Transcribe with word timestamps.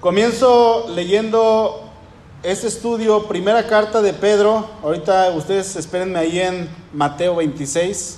Comienzo 0.00 0.86
leyendo 0.94 1.82
este 2.42 2.68
estudio, 2.68 3.24
primera 3.28 3.66
carta 3.66 4.00
de 4.00 4.14
Pedro. 4.14 4.66
Ahorita 4.82 5.30
ustedes 5.36 5.76
espérenme 5.76 6.18
ahí 6.18 6.38
en 6.38 6.70
Mateo 6.94 7.36
26. 7.36 8.16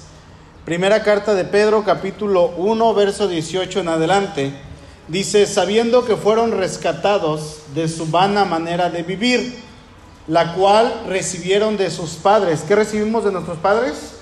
Primera 0.65 1.03
carta 1.03 1.35
de 1.35 1.45
Pedro, 1.45 1.83
capítulo 1.83 2.53
1, 2.57 2.95
verso 2.95 3.27
18 3.27 3.81
en 3.81 3.89
adelante. 3.89 4.55
Dice, 5.09 5.45
sabiendo 5.45 6.05
que 6.05 6.15
fueron 6.15 6.53
rescatados 6.53 7.63
de 7.75 7.89
su 7.89 8.07
vana 8.07 8.45
manera 8.45 8.89
de 8.89 9.03
vivir, 9.03 9.53
la 10.29 10.55
cual 10.55 11.03
recibieron 11.09 11.77
de 11.77 11.91
sus 11.91 12.11
padres. 12.11 12.61
¿Qué 12.61 12.77
recibimos 12.77 13.25
de 13.25 13.33
nuestros 13.33 13.59
padres? 13.59 14.13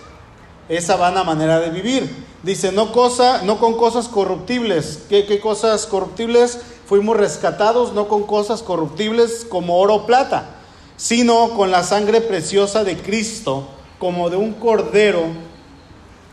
Esa 0.70 0.96
vana 0.96 1.24
manera 1.24 1.60
de 1.60 1.68
vivir 1.68 2.30
Dice, 2.42 2.72
no, 2.72 2.90
cosa, 2.90 3.42
no 3.42 3.58
con 3.58 3.76
cosas 3.76 4.08
corruptibles. 4.08 5.02
¿Qué, 5.10 5.26
¿Qué 5.26 5.40
cosas 5.40 5.84
corruptibles? 5.84 6.60
Fuimos 6.90 7.16
rescatados 7.16 7.92
no 7.92 8.08
con 8.08 8.24
cosas 8.24 8.64
corruptibles 8.64 9.46
como 9.48 9.78
oro 9.78 9.94
o 9.94 10.06
plata, 10.06 10.56
sino 10.96 11.50
con 11.50 11.70
la 11.70 11.84
sangre 11.84 12.20
preciosa 12.20 12.82
de 12.82 12.96
Cristo, 12.96 13.68
como 14.00 14.28
de 14.28 14.36
un 14.36 14.54
cordero 14.54 15.22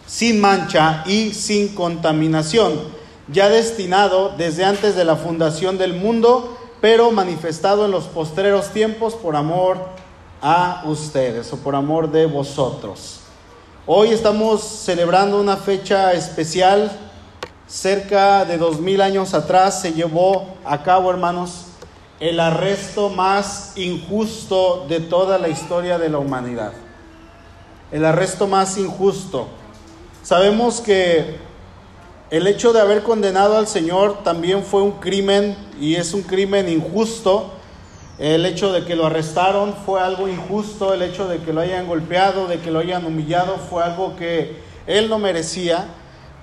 sin 0.08 0.42
mancha 0.42 1.04
y 1.06 1.36
sin 1.36 1.76
contaminación, 1.76 2.74
ya 3.28 3.50
destinado 3.50 4.34
desde 4.36 4.66
antes 4.66 4.96
de 4.96 5.06
la 5.06 5.16
fundación 5.16 5.78
del 5.78 5.94
mundo, 5.94 6.58
pero 6.82 7.12
manifestado 7.12 7.86
en 7.86 7.92
los 7.92 8.06
postreros 8.06 8.72
tiempos 8.72 9.14
por 9.14 9.36
amor 9.36 9.78
a 10.42 10.82
ustedes 10.88 11.54
o 11.54 11.58
por 11.58 11.76
amor 11.76 12.10
de 12.10 12.26
vosotros. 12.26 13.20
Hoy 13.86 14.10
estamos 14.10 14.64
celebrando 14.64 15.40
una 15.40 15.58
fecha 15.58 16.14
especial. 16.14 17.07
Cerca 17.68 18.46
de 18.46 18.58
dos 18.58 18.80
mil 18.80 19.02
años 19.02 19.34
atrás 19.34 19.82
se 19.82 19.94
llevó 19.94 20.56
a 20.66 20.84
cabo, 20.84 21.10
hermanos, 21.12 21.66
el 22.20 22.40
arresto 22.40 23.10
más 23.10 23.74
injusto 23.76 24.86
de 24.88 25.00
toda 25.00 25.38
la 25.38 25.50
historia 25.50 25.98
de 25.98 26.10
la 26.10 26.18
humanidad. 26.18 26.74
El 27.92 28.06
arresto 28.06 28.48
más 28.48 28.78
injusto. 28.78 29.48
Sabemos 30.24 30.82
que 30.82 31.38
el 32.32 32.48
hecho 32.48 32.74
de 32.74 32.82
haber 32.82 33.04
condenado 33.04 33.58
al 33.58 33.68
Señor 33.68 34.24
también 34.24 34.64
fue 34.64 34.82
un 34.82 34.94
crimen 34.94 35.56
y 35.80 35.96
es 35.96 36.14
un 36.14 36.24
crimen 36.24 36.70
injusto 36.70 37.52
el 38.20 38.48
hecho 38.48 38.74
de 38.74 38.84
que 38.84 38.96
lo 38.96 39.06
arrestaron 39.06 39.76
fue 39.86 40.02
algo 40.02 40.28
injusto, 40.28 40.92
el 40.92 41.04
hecho 41.04 41.28
de 41.28 41.38
que 41.38 41.54
lo 41.54 41.62
hayan 41.62 41.88
golpeado, 41.88 42.48
de 42.48 42.60
que 42.60 42.72
lo 42.72 42.80
hayan 42.80 43.06
humillado, 43.06 43.58
fue 43.58 43.84
algo 43.84 44.16
que 44.16 44.58
él 44.88 45.08
no 45.08 45.20
merecía. 45.20 45.86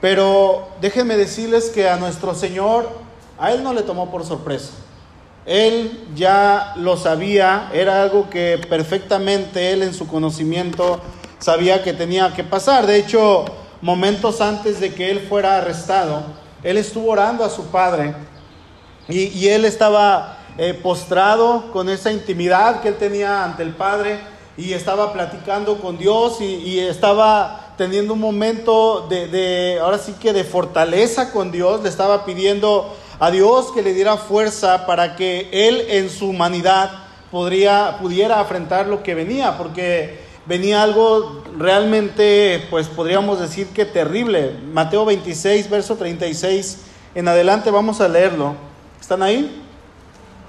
Pero 0.04 0.68
déjenme 0.82 1.16
decirles 1.16 1.70
que 1.70 1.88
a 1.88 1.96
nuestro 1.96 2.34
Señor, 2.34 2.86
a 3.38 3.52
él 3.52 3.62
no 3.62 3.72
le 3.72 3.80
tomó 3.80 4.10
por 4.10 4.22
sorpresa. 4.22 4.72
Él 5.46 5.98
ya 6.14 6.74
lo 6.76 6.98
sabía, 6.98 7.70
era 7.72 8.02
algo 8.02 8.28
que 8.28 8.60
perfectamente 8.68 9.72
él 9.72 9.82
en 9.82 9.94
su 9.94 10.06
conocimiento 10.06 11.00
sabía 11.38 11.82
que 11.82 11.94
tenía 11.94 12.34
que 12.34 12.44
pasar. 12.44 12.86
De 12.86 12.98
hecho, 12.98 13.46
momentos 13.80 14.42
antes 14.42 14.78
de 14.78 14.92
que 14.92 15.10
él 15.10 15.20
fuera 15.26 15.56
arrestado, 15.56 16.22
él 16.62 16.76
estuvo 16.76 17.10
orando 17.10 17.42
a 17.42 17.48
su 17.48 17.68
padre 17.68 18.14
y, 19.08 19.48
él 19.48 19.64
estaba 19.64 20.36
eh, 20.58 20.74
postrado 20.74 21.72
con 21.72 21.88
esa 21.88 22.12
intimidad 22.12 22.82
que 22.82 22.88
él 22.88 22.96
tenía 22.96 23.42
ante 23.42 23.62
el 23.62 23.70
Padre 23.74 24.20
y 24.56 24.72
estaba 24.72 25.12
platicando 25.12 25.78
con 25.78 25.98
Dios 25.98 26.40
y, 26.40 26.78
estaba 26.78 27.74
teniendo 27.76 28.14
un 28.14 28.20
momento 28.20 29.06
de, 29.08 29.26
de, 29.26 29.78
ahora 29.80 29.98
sí 29.98 30.14
que 30.20 30.32
de 30.32 30.44
fortaleza 30.44 31.32
con 31.32 31.50
Dios, 31.50 31.82
le 31.82 31.88
estaba 31.88 32.24
pidiendo 32.24 32.94
a 33.18 33.30
Dios 33.30 33.72
que 33.72 33.82
le 33.82 33.94
diera 33.94 34.16
fuerza 34.16 34.86
para 34.86 35.16
que 35.16 35.48
él 35.52 35.86
en 35.88 36.08
su 36.08 36.28
humanidad 36.28 36.90
podría, 37.30 37.98
pudiera 38.00 38.38
afrontar 38.38 38.86
lo 38.86 39.02
que 39.02 39.14
venía, 39.14 39.58
porque 39.58 40.20
venía 40.46 40.84
algo 40.84 41.42
realmente, 41.58 42.64
pues 42.70 42.86
podríamos 42.86 43.40
decir 43.40 43.66
que 43.68 43.84
terrible. 43.84 44.52
Mateo 44.72 45.04
26, 45.04 45.68
verso 45.68 45.96
36 45.96 46.78
en 47.16 47.26
adelante, 47.26 47.72
vamos 47.72 48.00
a 48.00 48.08
leerlo. 48.08 48.54
¿Están 49.00 49.22
ahí? 49.22 49.62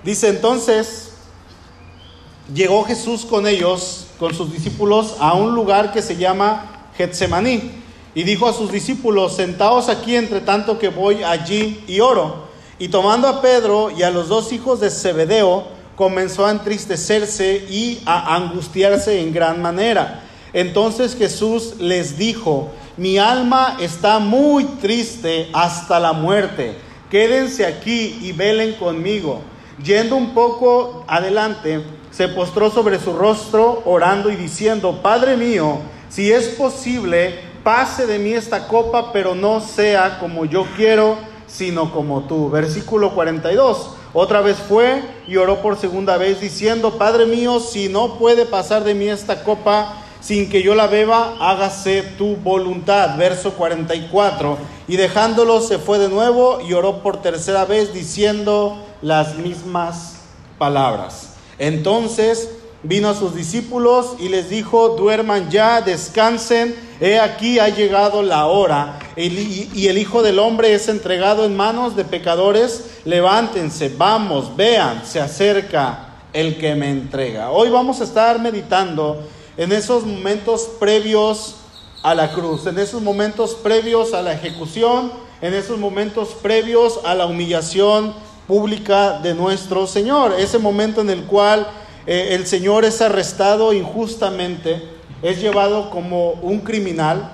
Dice 0.03 0.29
entonces, 0.29 1.14
llegó 2.53 2.83
Jesús 2.83 3.25
con 3.25 3.47
ellos, 3.47 4.07
con 4.19 4.33
sus 4.33 4.51
discípulos, 4.51 5.15
a 5.19 5.33
un 5.33 5.55
lugar 5.55 5.91
que 5.91 6.01
se 6.01 6.17
llama 6.17 6.89
Getsemaní. 6.97 7.71
Y 8.13 8.23
dijo 8.23 8.47
a 8.47 8.53
sus 8.53 8.71
discípulos, 8.71 9.35
sentaos 9.35 9.89
aquí 9.89 10.15
entre 10.15 10.41
tanto 10.41 10.79
que 10.79 10.89
voy 10.89 11.23
allí 11.23 11.83
y 11.87 11.99
oro. 11.99 12.45
Y 12.79 12.87
tomando 12.87 13.27
a 13.27 13.41
Pedro 13.41 13.91
y 13.91 14.03
a 14.03 14.09
los 14.09 14.29
dos 14.29 14.53
hijos 14.53 14.79
de 14.79 14.89
Zebedeo, 14.89 15.65
comenzó 15.95 16.45
a 16.45 16.51
entristecerse 16.51 17.65
y 17.69 17.99
a 18.05 18.35
angustiarse 18.35 19.21
en 19.21 19.33
gran 19.33 19.61
manera. 19.61 20.23
Entonces 20.53 21.15
Jesús 21.15 21.75
les 21.79 22.17
dijo, 22.17 22.71
mi 22.97 23.17
alma 23.17 23.77
está 23.81 24.19
muy 24.19 24.63
triste 24.63 25.49
hasta 25.51 25.99
la 25.99 26.13
muerte. 26.13 26.77
Quédense 27.09 27.65
aquí 27.65 28.19
y 28.21 28.31
velen 28.31 28.73
conmigo. 28.73 29.41
Yendo 29.83 30.15
un 30.15 30.33
poco 30.33 31.03
adelante, 31.07 31.83
se 32.11 32.29
postró 32.29 32.71
sobre 32.71 32.99
su 32.99 33.13
rostro, 33.13 33.81
orando 33.85 34.29
y 34.29 34.35
diciendo, 34.35 35.01
Padre 35.01 35.35
mío, 35.35 35.79
si 36.07 36.31
es 36.31 36.47
posible, 36.47 37.39
pase 37.61 38.07
de 38.07 38.19
mí 38.19 38.31
esta 38.31 38.67
copa, 38.67 39.11
pero 39.11 39.35
no 39.35 39.59
sea 39.59 40.17
como 40.19 40.45
yo 40.45 40.65
quiero, 40.77 41.17
sino 41.47 41.91
como 41.91 42.21
tú. 42.21 42.49
Versículo 42.49 43.13
42. 43.13 43.95
Otra 44.13 44.39
vez 44.39 44.55
fue 44.57 45.03
y 45.27 45.35
oró 45.35 45.61
por 45.61 45.77
segunda 45.77 46.15
vez 46.15 46.39
diciendo, 46.39 46.97
Padre 46.97 47.25
mío, 47.25 47.59
si 47.59 47.89
no 47.89 48.17
puede 48.17 48.45
pasar 48.45 48.85
de 48.85 48.93
mí 48.93 49.09
esta 49.09 49.43
copa 49.43 50.04
sin 50.25 50.49
que 50.49 50.63
yo 50.63 50.73
la 50.73 50.87
beba, 50.87 51.35
hágase 51.39 52.01
tu 52.17 52.35
voluntad. 52.37 53.15
Verso 53.15 53.51
44. 53.53 54.57
Y 54.87 54.95
dejándolo 54.95 55.61
se 55.61 55.77
fue 55.77 55.99
de 55.99 56.09
nuevo 56.09 56.61
y 56.67 56.73
oró 56.73 57.03
por 57.03 57.21
tercera 57.21 57.65
vez 57.65 57.93
diciendo, 57.93 58.83
las 59.03 59.35
mismas 59.35 60.15
palabras. 60.57 61.33
Entonces 61.59 62.49
vino 62.81 63.09
a 63.09 63.13
sus 63.13 63.35
discípulos 63.35 64.15
y 64.19 64.29
les 64.29 64.49
dijo, 64.49 64.89
duerman 64.89 65.51
ya, 65.51 65.81
descansen, 65.81 66.75
he 66.99 67.19
aquí 67.19 67.59
ha 67.59 67.69
llegado 67.69 68.23
la 68.23 68.47
hora 68.47 68.97
y 69.15 69.87
el 69.87 69.97
Hijo 69.97 70.23
del 70.23 70.39
Hombre 70.39 70.73
es 70.73 70.87
entregado 70.87 71.45
en 71.45 71.55
manos 71.55 71.95
de 71.95 72.03
pecadores, 72.03 72.99
levántense, 73.05 73.93
vamos, 73.95 74.55
vean, 74.55 75.05
se 75.05 75.19
acerca 75.19 76.15
el 76.33 76.57
que 76.57 76.75
me 76.75 76.89
entrega. 76.89 77.51
Hoy 77.51 77.69
vamos 77.69 78.01
a 78.01 78.03
estar 78.03 78.39
meditando 78.39 79.23
en 79.57 79.71
esos 79.71 80.05
momentos 80.05 80.69
previos 80.79 81.55
a 82.03 82.13
la 82.13 82.33
cruz, 82.33 82.65
en 82.67 82.77
esos 82.77 83.01
momentos 83.01 83.55
previos 83.55 84.13
a 84.13 84.21
la 84.21 84.33
ejecución, 84.33 85.11
en 85.41 85.53
esos 85.53 85.77
momentos 85.77 86.29
previos 86.41 86.99
a 87.03 87.15
la 87.15 87.25
humillación 87.25 88.13
pública 88.47 89.19
de 89.19 89.33
nuestro 89.33 89.87
Señor. 89.87 90.35
Ese 90.37 90.59
momento 90.59 91.01
en 91.01 91.09
el 91.09 91.23
cual 91.23 91.67
eh, 92.05 92.29
el 92.31 92.45
Señor 92.45 92.85
es 92.85 93.01
arrestado 93.01 93.73
injustamente, 93.73 94.83
es 95.21 95.41
llevado 95.41 95.89
como 95.89 96.31
un 96.31 96.59
criminal. 96.59 97.31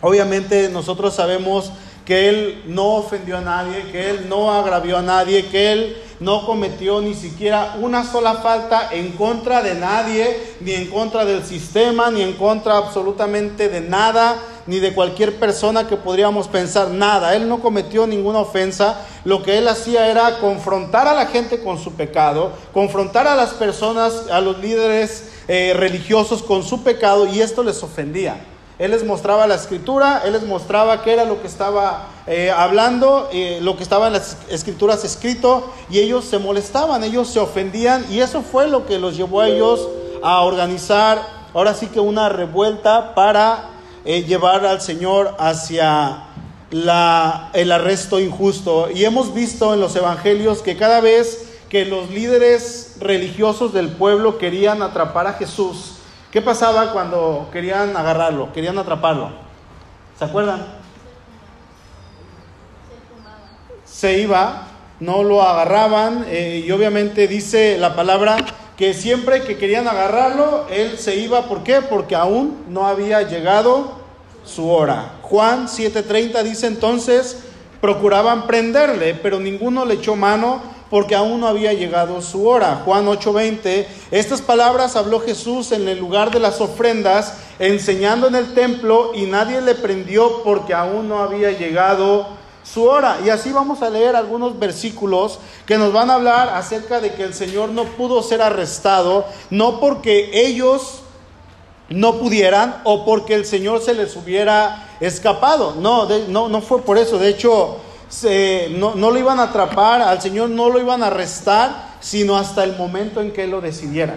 Obviamente 0.00 0.68
nosotros 0.68 1.14
sabemos 1.14 1.72
que 2.04 2.28
Él 2.28 2.62
no 2.66 2.94
ofendió 2.94 3.38
a 3.38 3.42
nadie, 3.42 3.84
que 3.92 4.10
Él 4.10 4.28
no 4.28 4.52
agravió 4.52 4.98
a 4.98 5.02
nadie, 5.02 5.46
que 5.46 5.72
Él 5.72 5.96
no 6.22 6.46
cometió 6.46 7.00
ni 7.00 7.14
siquiera 7.14 7.76
una 7.80 8.04
sola 8.04 8.34
falta 8.34 8.90
en 8.92 9.12
contra 9.12 9.62
de 9.62 9.74
nadie, 9.74 10.54
ni 10.60 10.72
en 10.72 10.86
contra 10.88 11.24
del 11.24 11.44
sistema, 11.44 12.10
ni 12.10 12.22
en 12.22 12.34
contra 12.34 12.76
absolutamente 12.76 13.68
de 13.68 13.80
nada 13.80 14.40
ni 14.66 14.78
de 14.78 14.94
cualquier 14.94 15.38
persona 15.38 15.88
que 15.88 15.96
podríamos 15.96 16.48
pensar 16.48 16.90
nada. 16.90 17.34
Él 17.34 17.48
no 17.48 17.60
cometió 17.60 18.06
ninguna 18.06 18.38
ofensa. 18.38 19.04
Lo 19.24 19.42
que 19.42 19.58
él 19.58 19.68
hacía 19.68 20.08
era 20.08 20.38
confrontar 20.38 21.08
a 21.08 21.14
la 21.14 21.26
gente 21.26 21.62
con 21.62 21.78
su 21.78 21.94
pecado, 21.94 22.52
confrontar 22.72 23.26
a 23.26 23.34
las 23.34 23.50
personas, 23.50 24.28
a 24.30 24.40
los 24.40 24.58
líderes 24.58 25.30
eh, 25.48 25.74
religiosos 25.76 26.42
con 26.42 26.62
su 26.62 26.82
pecado 26.82 27.26
y 27.26 27.40
esto 27.40 27.62
les 27.62 27.82
ofendía. 27.82 28.36
Él 28.78 28.90
les 28.90 29.04
mostraba 29.04 29.46
la 29.46 29.54
escritura, 29.54 30.22
él 30.24 30.32
les 30.32 30.44
mostraba 30.44 31.02
qué 31.02 31.12
era 31.12 31.24
lo 31.24 31.40
que 31.40 31.46
estaba 31.46 32.08
eh, 32.26 32.50
hablando, 32.50 33.28
eh, 33.32 33.58
lo 33.62 33.76
que 33.76 33.82
estaba 33.82 34.06
en 34.06 34.14
las 34.14 34.38
escrituras 34.48 35.04
escrito, 35.04 35.70
y 35.90 35.98
ellos 35.98 36.24
se 36.24 36.38
molestaban, 36.38 37.04
ellos 37.04 37.28
se 37.28 37.38
ofendían, 37.38 38.06
y 38.10 38.20
eso 38.20 38.42
fue 38.42 38.68
lo 38.68 38.86
que 38.86 38.98
los 38.98 39.16
llevó 39.16 39.42
a 39.42 39.48
ellos 39.48 39.88
a 40.22 40.40
organizar, 40.42 41.22
ahora 41.54 41.74
sí 41.74 41.88
que 41.88 42.00
una 42.00 42.28
revuelta 42.28 43.14
para 43.14 43.68
eh, 44.04 44.24
llevar 44.24 44.64
al 44.64 44.80
Señor 44.80 45.36
hacia 45.38 46.24
el 46.72 47.70
arresto 47.70 48.18
injusto. 48.18 48.88
Y 48.92 49.04
hemos 49.04 49.34
visto 49.34 49.74
en 49.74 49.80
los 49.80 49.94
evangelios 49.94 50.62
que 50.62 50.76
cada 50.76 51.00
vez 51.00 51.44
que 51.68 51.84
los 51.84 52.10
líderes 52.10 52.96
religiosos 53.00 53.72
del 53.72 53.88
pueblo 53.88 54.38
querían 54.38 54.82
atrapar 54.82 55.26
a 55.26 55.34
Jesús, 55.34 55.91
¿qué 56.32 56.42
pasaba 56.42 56.92
cuando 56.92 57.48
querían 57.52 57.96
agarrarlo, 57.96 58.52
querían 58.52 58.78
atraparlo? 58.78 59.30
¿Se 60.18 60.24
acuerdan? 60.24 60.66
Se 63.84 64.18
iba 64.18 64.66
no 65.02 65.24
lo 65.24 65.42
agarraban 65.42 66.26
eh, 66.28 66.62
y 66.64 66.70
obviamente 66.70 67.26
dice 67.26 67.76
la 67.76 67.96
palabra 67.96 68.36
que 68.76 68.94
siempre 68.94 69.42
que 69.42 69.58
querían 69.58 69.88
agarrarlo, 69.88 70.66
él 70.70 70.96
se 70.96 71.16
iba, 71.16 71.48
¿por 71.48 71.64
qué? 71.64 71.82
Porque 71.82 72.14
aún 72.14 72.64
no 72.68 72.86
había 72.86 73.22
llegado 73.22 74.00
su 74.44 74.70
hora. 74.70 75.14
Juan 75.22 75.66
7:30 75.66 76.42
dice 76.44 76.68
entonces, 76.68 77.42
procuraban 77.80 78.46
prenderle, 78.46 79.14
pero 79.14 79.40
ninguno 79.40 79.84
le 79.84 79.94
echó 79.94 80.14
mano 80.14 80.62
porque 80.92 81.14
aún 81.14 81.40
no 81.40 81.48
había 81.48 81.72
llegado 81.72 82.20
su 82.20 82.46
hora. 82.46 82.82
Juan 82.84 83.08
8:20, 83.08 83.86
estas 84.10 84.42
palabras 84.42 84.94
habló 84.94 85.20
Jesús 85.20 85.72
en 85.72 85.88
el 85.88 85.98
lugar 85.98 86.30
de 86.30 86.38
las 86.38 86.60
ofrendas, 86.60 87.38
enseñando 87.58 88.26
en 88.26 88.34
el 88.34 88.52
templo, 88.52 89.12
y 89.14 89.22
nadie 89.22 89.62
le 89.62 89.74
prendió 89.74 90.42
porque 90.42 90.74
aún 90.74 91.08
no 91.08 91.20
había 91.20 91.50
llegado 91.50 92.26
su 92.62 92.84
hora. 92.84 93.20
Y 93.24 93.30
así 93.30 93.52
vamos 93.52 93.80
a 93.80 93.88
leer 93.88 94.14
algunos 94.14 94.58
versículos 94.58 95.38
que 95.64 95.78
nos 95.78 95.94
van 95.94 96.10
a 96.10 96.16
hablar 96.16 96.50
acerca 96.50 97.00
de 97.00 97.14
que 97.14 97.22
el 97.22 97.32
Señor 97.32 97.70
no 97.70 97.84
pudo 97.84 98.22
ser 98.22 98.42
arrestado, 98.42 99.24
no 99.48 99.80
porque 99.80 100.46
ellos 100.46 101.00
no 101.88 102.18
pudieran 102.18 102.82
o 102.84 103.06
porque 103.06 103.34
el 103.34 103.46
Señor 103.46 103.80
se 103.80 103.94
les 103.94 104.14
hubiera 104.14 104.90
escapado. 105.00 105.74
No, 105.74 106.06
no, 106.28 106.50
no 106.50 106.60
fue 106.60 106.82
por 106.82 106.98
eso. 106.98 107.16
De 107.16 107.30
hecho, 107.30 107.78
no, 108.70 108.94
no 108.94 109.10
lo 109.10 109.18
iban 109.18 109.40
a 109.40 109.44
atrapar, 109.44 110.02
al 110.02 110.20
Señor 110.20 110.50
no 110.50 110.68
lo 110.68 110.80
iban 110.80 111.02
a 111.02 111.06
arrestar, 111.06 111.96
sino 112.00 112.36
hasta 112.36 112.64
el 112.64 112.76
momento 112.76 113.20
en 113.20 113.32
que 113.32 113.44
Él 113.44 113.50
lo 113.50 113.60
decidiera. 113.60 114.16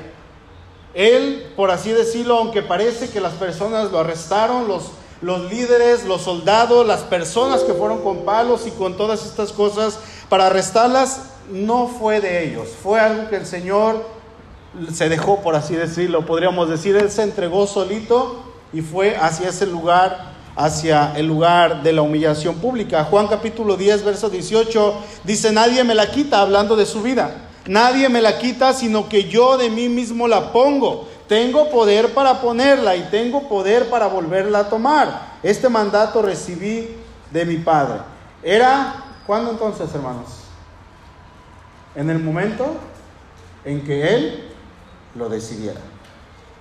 Él, 0.94 1.52
por 1.56 1.72
así 1.72 1.92
decirlo, 1.92 2.38
aunque 2.38 2.62
parece 2.62 3.10
que 3.10 3.20
las 3.20 3.34
personas 3.34 3.92
lo 3.92 4.00
arrestaron, 4.00 4.68
los, 4.68 4.92
los 5.22 5.50
líderes, 5.52 6.06
los 6.06 6.22
soldados, 6.22 6.86
las 6.86 7.02
personas 7.02 7.64
que 7.64 7.74
fueron 7.74 8.02
con 8.02 8.26
palos 8.26 8.66
y 8.68 8.72
con 8.72 8.96
todas 8.96 9.26
estas 9.26 9.52
cosas 9.52 10.00
para 10.30 10.48
arrestarlas, 10.48 11.32
no 11.52 11.88
fue 11.88 12.22
de 12.22 12.50
ellos, 12.50 12.70
fue 12.82 13.00
algo 13.00 13.30
que 13.30 13.36
el 13.36 13.46
Señor 13.46 14.06
se 14.94 15.10
dejó, 15.10 15.42
por 15.42 15.56
así 15.56 15.76
decirlo, 15.76 16.26
podríamos 16.26 16.70
decir, 16.70 16.96
Él 16.96 17.12
se 17.12 17.24
entregó 17.24 17.68
solito 17.68 18.44
y 18.74 18.82
fue 18.82 19.16
hacia 19.16 19.50
ese 19.50 19.66
lugar 19.66 20.35
hacia 20.56 21.14
el 21.18 21.28
lugar 21.28 21.84
de 21.84 21.94
la 21.94 22.02
humillación 22.02 22.56
pública. 22.56 23.04
Juan 23.06 23.28
capítulo 23.28 23.76
10, 23.76 24.04
verso 24.06 24.30
18 24.30 24.94
dice, 25.24 25.52
nadie 25.52 25.84
me 25.84 25.96
la 25.96 26.10
quita 26.10 26.42
hablando 26.42 26.76
de 26.76 26.86
su 26.86 27.02
vida. 27.02 27.50
Nadie 27.68 28.10
me 28.10 28.22
la 28.22 28.38
quita, 28.38 28.74
sino 28.74 29.10
que 29.10 29.28
yo 29.28 29.58
de 29.58 29.70
mí 29.70 29.90
mismo 29.90 30.28
la 30.28 30.52
pongo. 30.52 31.08
Tengo 31.28 31.70
poder 31.72 32.14
para 32.14 32.40
ponerla 32.40 32.96
y 32.96 33.02
tengo 33.10 33.50
poder 33.50 33.90
para 33.90 34.08
volverla 34.08 34.60
a 34.60 34.70
tomar. 34.70 35.38
Este 35.42 35.68
mandato 35.68 36.22
recibí 36.22 36.90
de 37.32 37.46
mi 37.46 37.58
Padre. 37.58 38.02
Era, 38.44 39.04
¿cuándo 39.26 39.52
entonces, 39.52 39.90
hermanos? 39.96 40.28
En 41.96 42.10
el 42.12 42.20
momento 42.20 42.76
en 43.64 43.84
que 43.84 44.14
Él 44.14 44.50
lo 45.16 45.28
decidiera. 45.28 45.82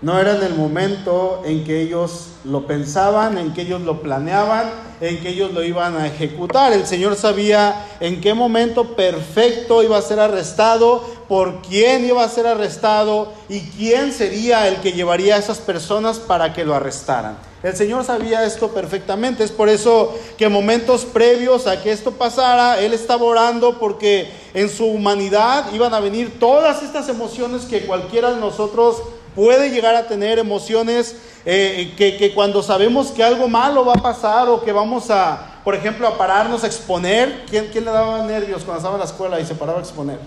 No 0.02 0.18
era 0.18 0.36
en 0.36 0.42
el 0.42 0.54
momento 0.54 1.42
en 1.44 1.64
que 1.64 1.80
ellos 1.80 2.28
lo 2.44 2.66
pensaban, 2.66 3.38
en 3.38 3.54
que 3.54 3.62
ellos 3.62 3.80
lo 3.80 4.02
planeaban, 4.02 4.70
en 5.00 5.20
que 5.20 5.30
ellos 5.30 5.52
lo 5.52 5.62
iban 5.62 5.96
a 5.96 6.06
ejecutar. 6.06 6.72
El 6.72 6.86
Señor 6.86 7.16
sabía 7.16 7.86
en 8.00 8.20
qué 8.20 8.34
momento 8.34 8.96
perfecto 8.96 9.82
iba 9.82 9.96
a 9.96 10.02
ser 10.02 10.20
arrestado, 10.20 11.02
por 11.28 11.62
quién 11.62 12.04
iba 12.04 12.22
a 12.22 12.28
ser 12.28 12.46
arrestado 12.46 13.32
y 13.48 13.60
quién 13.60 14.12
sería 14.12 14.68
el 14.68 14.76
que 14.76 14.92
llevaría 14.92 15.36
a 15.36 15.38
esas 15.38 15.58
personas 15.58 16.18
para 16.18 16.52
que 16.52 16.64
lo 16.64 16.74
arrestaran. 16.74 17.38
El 17.62 17.74
Señor 17.74 18.04
sabía 18.04 18.44
esto 18.44 18.68
perfectamente. 18.68 19.42
Es 19.42 19.50
por 19.50 19.70
eso 19.70 20.14
que 20.36 20.50
momentos 20.50 21.06
previos 21.06 21.66
a 21.66 21.82
que 21.82 21.92
esto 21.92 22.10
pasara, 22.12 22.78
Él 22.80 22.92
estaba 22.92 23.24
orando 23.24 23.78
porque 23.78 24.30
en 24.52 24.68
su 24.68 24.84
humanidad 24.84 25.72
iban 25.72 25.94
a 25.94 26.00
venir 26.00 26.38
todas 26.38 26.82
estas 26.82 27.08
emociones 27.08 27.62
que 27.62 27.86
cualquiera 27.86 28.32
de 28.32 28.40
nosotros 28.40 29.02
puede 29.34 29.70
llegar 29.70 29.94
a 29.94 30.06
tener 30.06 30.38
emociones 30.38 31.16
eh, 31.44 31.94
que, 31.96 32.32
cuando 32.34 32.62
sabemos 32.62 33.10
que 33.10 33.22
algo 33.22 33.48
malo 33.48 33.84
va 33.84 33.94
a 33.94 34.02
pasar 34.02 34.48
o 34.48 34.62
que 34.62 34.72
vamos 34.72 35.10
a, 35.10 35.60
por 35.64 35.74
ejemplo, 35.74 36.06
a 36.06 36.16
pararnos 36.16 36.64
a 36.64 36.66
exponer, 36.66 37.44
¿quién, 37.48 37.68
quién 37.72 37.84
le 37.84 37.90
daba 37.90 38.24
nervios 38.24 38.62
cuando 38.62 38.78
estaba 38.78 38.94
en 38.94 39.00
la 39.00 39.06
escuela 39.06 39.40
y 39.40 39.44
se 39.44 39.54
paraba 39.54 39.78
a 39.78 39.82
exponer? 39.82 40.18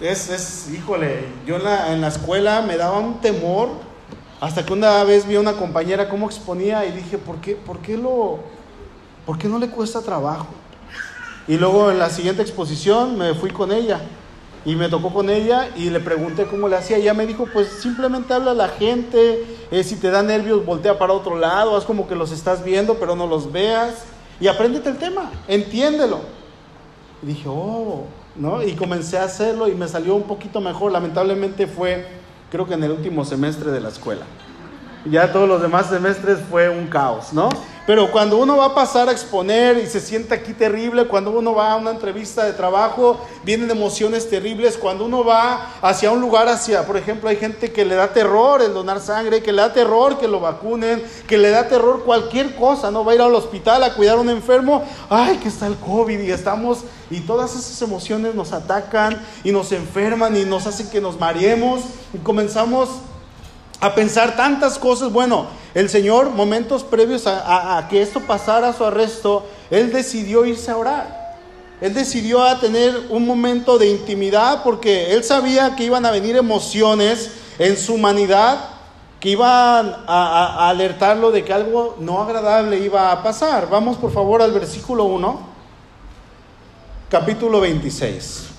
Es, 0.00 0.28
es 0.28 0.68
híjole, 0.70 1.24
yo 1.46 1.56
en 1.56 1.64
la, 1.64 1.92
en 1.92 2.00
la 2.00 2.08
escuela 2.08 2.60
me 2.62 2.76
daba 2.76 2.98
un 2.98 3.20
temor 3.20 3.70
hasta 4.40 4.66
que 4.66 4.72
una 4.72 5.04
vez 5.04 5.26
vi 5.26 5.36
a 5.36 5.40
una 5.40 5.52
compañera 5.52 6.08
cómo 6.08 6.26
exponía 6.26 6.84
y 6.84 6.90
dije, 6.90 7.16
¿por 7.16 7.36
qué, 7.36 7.54
por 7.54 7.78
qué, 7.78 7.96
lo, 7.96 8.40
¿por 9.24 9.38
qué 9.38 9.48
no 9.48 9.58
le 9.58 9.68
cuesta 9.68 10.02
trabajo? 10.02 10.48
Y 11.46 11.56
luego 11.56 11.90
en 11.90 11.98
la 11.98 12.10
siguiente 12.10 12.42
exposición 12.42 13.16
me 13.16 13.34
fui 13.34 13.50
con 13.50 13.72
ella 13.72 14.00
y 14.64 14.76
me 14.76 14.88
tocó 14.88 15.12
con 15.12 15.28
ella 15.28 15.70
y 15.76 15.90
le 15.90 16.00
pregunté 16.00 16.46
cómo 16.46 16.68
le 16.68 16.76
hacía. 16.76 16.96
Ella 16.96 17.14
me 17.14 17.26
dijo, 17.26 17.46
pues 17.52 17.68
simplemente 17.68 18.32
habla 18.32 18.52
a 18.52 18.54
la 18.54 18.68
gente, 18.68 19.44
eh, 19.70 19.82
si 19.82 19.96
te 19.96 20.10
da 20.10 20.22
nervios, 20.22 20.64
voltea 20.64 20.98
para 20.98 21.12
otro 21.12 21.36
lado, 21.36 21.76
haz 21.76 21.84
como 21.84 22.06
que 22.06 22.14
los 22.14 22.30
estás 22.30 22.64
viendo, 22.64 22.94
pero 22.94 23.16
no 23.16 23.26
los 23.26 23.50
veas. 23.50 24.04
Y 24.40 24.48
apréndete 24.48 24.88
el 24.88 24.98
tema, 24.98 25.30
entiéndelo. 25.48 26.20
Y 27.22 27.26
dije, 27.26 27.48
oh, 27.48 28.04
¿no? 28.36 28.62
Y 28.62 28.74
comencé 28.74 29.18
a 29.18 29.24
hacerlo 29.24 29.68
y 29.68 29.74
me 29.74 29.88
salió 29.88 30.14
un 30.14 30.24
poquito 30.24 30.60
mejor. 30.60 30.92
Lamentablemente 30.92 31.66
fue, 31.66 32.06
creo 32.50 32.66
que 32.66 32.74
en 32.74 32.84
el 32.84 32.92
último 32.92 33.24
semestre 33.24 33.70
de 33.70 33.80
la 33.80 33.88
escuela. 33.88 34.24
Ya 35.04 35.32
todos 35.32 35.48
los 35.48 35.60
demás 35.60 35.86
semestres 35.86 36.38
fue 36.48 36.68
un 36.68 36.86
caos, 36.86 37.32
¿no? 37.32 37.48
Pero 37.84 38.12
cuando 38.12 38.38
uno 38.38 38.58
va 38.58 38.66
a 38.66 38.74
pasar 38.74 39.08
a 39.08 39.12
exponer 39.12 39.78
y 39.78 39.88
se 39.88 40.00
siente 40.00 40.34
aquí 40.34 40.52
terrible, 40.52 41.08
cuando 41.08 41.32
uno 41.32 41.52
va 41.52 41.72
a 41.72 41.76
una 41.76 41.90
entrevista 41.90 42.44
de 42.44 42.52
trabajo, 42.52 43.20
vienen 43.42 43.70
emociones 43.72 44.30
terribles. 44.30 44.76
Cuando 44.76 45.04
uno 45.04 45.24
va 45.24 45.72
hacia 45.82 46.12
un 46.12 46.20
lugar, 46.20 46.46
hacia, 46.48 46.86
por 46.86 46.96
ejemplo, 46.96 47.28
hay 47.28 47.36
gente 47.36 47.72
que 47.72 47.84
le 47.84 47.96
da 47.96 48.12
terror 48.12 48.62
el 48.62 48.72
donar 48.72 49.00
sangre, 49.00 49.42
que 49.42 49.52
le 49.52 49.62
da 49.62 49.72
terror 49.72 50.18
que 50.18 50.28
lo 50.28 50.38
vacunen, 50.38 51.02
que 51.26 51.38
le 51.38 51.50
da 51.50 51.68
terror 51.68 52.04
cualquier 52.04 52.54
cosa, 52.54 52.92
¿no? 52.92 53.04
Va 53.04 53.12
a 53.12 53.14
ir 53.16 53.20
al 53.20 53.34
hospital 53.34 53.82
a 53.82 53.94
cuidar 53.94 54.16
a 54.16 54.20
un 54.20 54.30
enfermo, 54.30 54.84
ay, 55.10 55.38
que 55.38 55.48
está 55.48 55.66
el 55.66 55.76
COVID 55.76 56.20
y 56.20 56.30
estamos, 56.30 56.84
y 57.10 57.20
todas 57.20 57.56
esas 57.56 57.82
emociones 57.82 58.36
nos 58.36 58.52
atacan 58.52 59.20
y 59.42 59.50
nos 59.50 59.72
enferman 59.72 60.36
y 60.36 60.44
nos 60.44 60.68
hacen 60.68 60.88
que 60.88 61.00
nos 61.00 61.18
mareemos 61.18 61.80
y 62.14 62.18
comenzamos 62.18 62.88
a 63.82 63.96
pensar 63.96 64.36
tantas 64.36 64.78
cosas. 64.78 65.12
Bueno, 65.12 65.46
el 65.74 65.90
Señor, 65.90 66.30
momentos 66.30 66.84
previos 66.84 67.26
a, 67.26 67.84
que 67.90 68.00
esto 68.00 68.20
pasara 68.20 68.68
a 68.68 68.72
su 68.72 68.84
arresto, 68.84 69.44
Él 69.70 69.92
decidió 69.92 70.46
irse 70.46 70.70
a 70.70 70.76
orar. 70.76 71.36
Él 71.80 71.92
decidió 71.92 72.44
a 72.44 72.60
tener 72.60 73.08
un 73.10 73.26
momento 73.26 73.78
de 73.78 73.90
intimidad 73.90 74.62
porque 74.62 75.12
Él 75.12 75.24
sabía 75.24 75.74
que 75.74 75.82
iban 75.82 76.06
a 76.06 76.12
venir 76.12 76.36
emociones 76.36 77.32
en 77.58 77.76
su 77.76 77.94
humanidad 77.94 78.68
que 79.18 79.30
iban 79.30 79.96
a, 80.06 80.68
alertarlo 80.68 81.32
de 81.32 81.44
que 81.44 81.52
algo 81.52 81.96
no 81.98 82.22
agradable 82.22 82.78
iba 82.78 83.10
a 83.10 83.20
pasar. 83.22 83.68
Vamos 83.68 83.96
por 83.96 84.12
favor 84.12 84.42
al 84.42 84.52
versículo 84.52 85.04
1, 85.04 85.40
capítulo 87.08 87.60
26. 87.60 88.51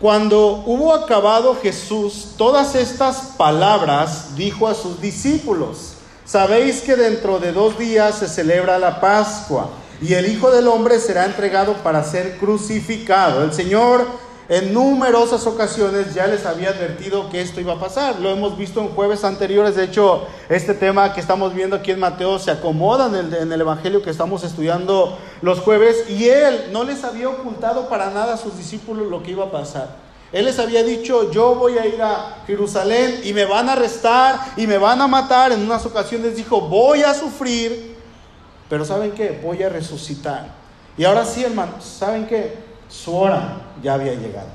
Cuando 0.00 0.62
hubo 0.66 0.92
acabado 0.92 1.56
Jesús 1.62 2.32
todas 2.36 2.74
estas 2.74 3.34
palabras, 3.36 4.34
dijo 4.34 4.66
a 4.66 4.74
sus 4.74 5.00
discípulos, 5.00 5.94
sabéis 6.24 6.80
que 6.80 6.96
dentro 6.96 7.38
de 7.38 7.52
dos 7.52 7.78
días 7.78 8.18
se 8.18 8.28
celebra 8.28 8.78
la 8.78 9.00
Pascua 9.00 9.70
y 10.02 10.14
el 10.14 10.26
Hijo 10.26 10.50
del 10.50 10.68
Hombre 10.68 10.98
será 10.98 11.24
entregado 11.24 11.74
para 11.74 12.02
ser 12.02 12.38
crucificado. 12.38 13.44
El 13.44 13.52
Señor 13.52 14.06
en 14.48 14.74
numerosas 14.74 15.46
ocasiones 15.46 16.12
ya 16.12 16.26
les 16.26 16.44
había 16.44 16.70
advertido 16.70 17.30
que 17.30 17.40
esto 17.40 17.60
iba 17.60 17.74
a 17.74 17.80
pasar. 17.80 18.20
Lo 18.20 18.30
hemos 18.30 18.58
visto 18.58 18.80
en 18.80 18.88
jueves 18.88 19.24
anteriores. 19.24 19.76
De 19.76 19.84
hecho, 19.84 20.26
este 20.48 20.74
tema 20.74 21.14
que 21.14 21.20
estamos 21.20 21.54
viendo 21.54 21.76
aquí 21.76 21.92
en 21.92 22.00
Mateo 22.00 22.38
se 22.38 22.50
acomoda 22.50 23.06
en 23.18 23.52
el, 23.52 23.60
Evangelio 23.60 24.02
que 24.02 24.10
estamos 24.10 24.44
estudiando 24.44 25.18
los 25.40 25.60
jueves. 25.60 26.10
Y 26.10 26.28
Él 26.28 26.68
no 26.72 26.84
les 26.84 27.04
había 27.04 27.28
ocultado 27.28 27.88
para 27.88 28.10
nada 28.10 28.34
a 28.34 28.36
sus 28.36 28.56
discípulos 28.56 29.08
lo 29.08 29.22
que 29.22 29.30
iba 29.30 29.44
a 29.44 29.50
pasar. 29.50 29.96
Él 30.30 30.44
les 30.46 30.58
había 30.58 30.82
dicho, 30.82 31.30
yo 31.30 31.54
voy 31.54 31.78
a 31.78 31.86
ir 31.86 32.02
a 32.02 32.42
Jerusalén 32.46 33.20
y 33.24 33.32
me 33.32 33.44
van 33.44 33.68
a 33.68 33.72
arrestar 33.72 34.38
y 34.56 34.66
me 34.66 34.78
van 34.78 35.00
a 35.00 35.06
matar. 35.06 35.52
En 35.52 35.62
unas 35.62 35.86
ocasiones 35.86 36.36
dijo, 36.36 36.60
voy 36.60 37.02
a 37.02 37.14
sufrir, 37.14 37.96
pero 38.68 38.84
¿saben 38.84 39.12
qué? 39.12 39.40
Voy 39.42 39.62
a 39.62 39.68
resucitar. 39.68 40.48
Y 40.98 41.04
ahora 41.04 41.24
sí, 41.24 41.44
hermanos, 41.44 41.84
¿saben 41.84 42.26
qué? 42.26 42.74
su 42.88 43.16
hora 43.16 43.56
ya 43.82 43.94
había 43.94 44.14
llegado. 44.14 44.48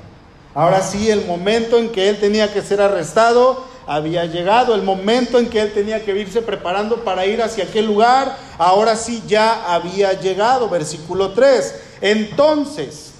Ahora 0.54 0.82
sí, 0.82 1.10
el 1.10 1.26
momento 1.26 1.78
en 1.78 1.90
que 1.90 2.08
él 2.08 2.18
tenía 2.18 2.52
que 2.52 2.62
ser 2.62 2.80
arrestado 2.80 3.64
había 3.86 4.24
llegado, 4.24 4.74
el 4.74 4.82
momento 4.82 5.38
en 5.38 5.48
que 5.48 5.60
él 5.60 5.72
tenía 5.72 6.04
que 6.04 6.16
irse 6.16 6.42
preparando 6.42 7.04
para 7.04 7.26
ir 7.26 7.42
hacia 7.42 7.64
aquel 7.64 7.86
lugar, 7.86 8.36
ahora 8.58 8.96
sí 8.96 9.22
ya 9.26 9.72
había 9.72 10.12
llegado. 10.20 10.68
Versículo 10.68 11.32
3. 11.32 11.74
Entonces, 12.00 13.12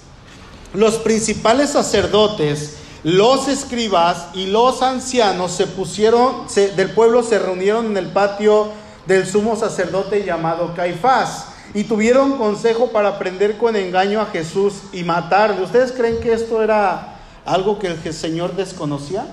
los 0.73 0.95
principales 0.95 1.71
sacerdotes, 1.71 2.77
los 3.03 3.47
escribas 3.47 4.27
y 4.33 4.47
los 4.47 4.81
ancianos 4.81 5.51
se 5.51 5.67
pusieron, 5.67 6.47
del 6.55 6.91
pueblo 6.91 7.23
se 7.23 7.39
reunieron 7.39 7.87
en 7.87 7.97
el 7.97 8.07
patio 8.07 8.69
del 9.07 9.27
sumo 9.27 9.55
sacerdote 9.55 10.23
llamado 10.23 10.73
Caifás 10.75 11.50
y 11.73 11.83
tuvieron 11.85 12.37
consejo 12.37 12.91
para 12.91 13.17
prender 13.17 13.57
con 13.57 13.75
engaño 13.75 14.21
a 14.21 14.25
Jesús 14.25 14.83
y 14.91 15.03
matarle. 15.03 15.63
¿Ustedes 15.63 15.91
creen 15.91 16.19
que 16.19 16.33
esto 16.33 16.61
era 16.61 17.15
algo 17.45 17.79
que 17.79 17.87
el 17.87 18.13
Señor 18.13 18.55
desconocía? 18.55 19.25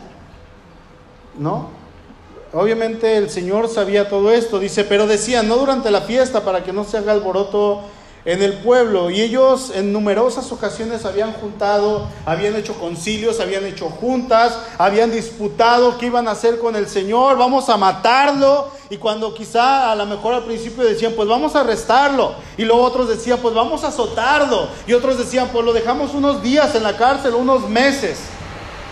¿No? 1.38 1.68
Obviamente 2.52 3.16
el 3.16 3.28
Señor 3.28 3.68
sabía 3.68 4.08
todo 4.08 4.32
esto, 4.32 4.58
dice, 4.58 4.84
pero 4.84 5.06
decía, 5.06 5.42
no 5.42 5.56
durante 5.56 5.90
la 5.90 6.02
fiesta 6.02 6.44
para 6.44 6.64
que 6.64 6.72
no 6.72 6.84
se 6.84 6.96
haga 6.96 7.12
alboroto 7.12 7.82
en 8.28 8.42
el 8.42 8.52
pueblo. 8.58 9.08
Y 9.08 9.22
ellos 9.22 9.72
en 9.74 9.90
numerosas 9.90 10.52
ocasiones 10.52 11.06
habían 11.06 11.32
juntado, 11.32 12.06
habían 12.26 12.54
hecho 12.56 12.74
concilios, 12.74 13.40
habían 13.40 13.64
hecho 13.64 13.88
juntas, 13.88 14.58
habían 14.76 15.10
disputado 15.10 15.96
qué 15.96 16.06
iban 16.06 16.28
a 16.28 16.32
hacer 16.32 16.58
con 16.58 16.76
el 16.76 16.88
Señor, 16.88 17.38
vamos 17.38 17.70
a 17.70 17.78
matarlo. 17.78 18.70
Y 18.90 18.98
cuando 18.98 19.32
quizá 19.32 19.90
a 19.90 19.96
lo 19.96 20.04
mejor 20.04 20.34
al 20.34 20.44
principio 20.44 20.84
decían, 20.84 21.14
pues 21.16 21.26
vamos 21.26 21.56
a 21.56 21.60
arrestarlo. 21.60 22.34
Y 22.58 22.66
luego 22.66 22.82
otros 22.82 23.08
decían, 23.08 23.38
pues 23.40 23.54
vamos 23.54 23.82
a 23.82 23.88
azotarlo. 23.88 24.68
Y 24.86 24.92
otros 24.92 25.16
decían, 25.16 25.48
pues 25.50 25.64
lo 25.64 25.72
dejamos 25.72 26.12
unos 26.12 26.42
días 26.42 26.74
en 26.74 26.82
la 26.82 26.98
cárcel, 26.98 27.32
unos 27.32 27.66
meses. 27.66 28.20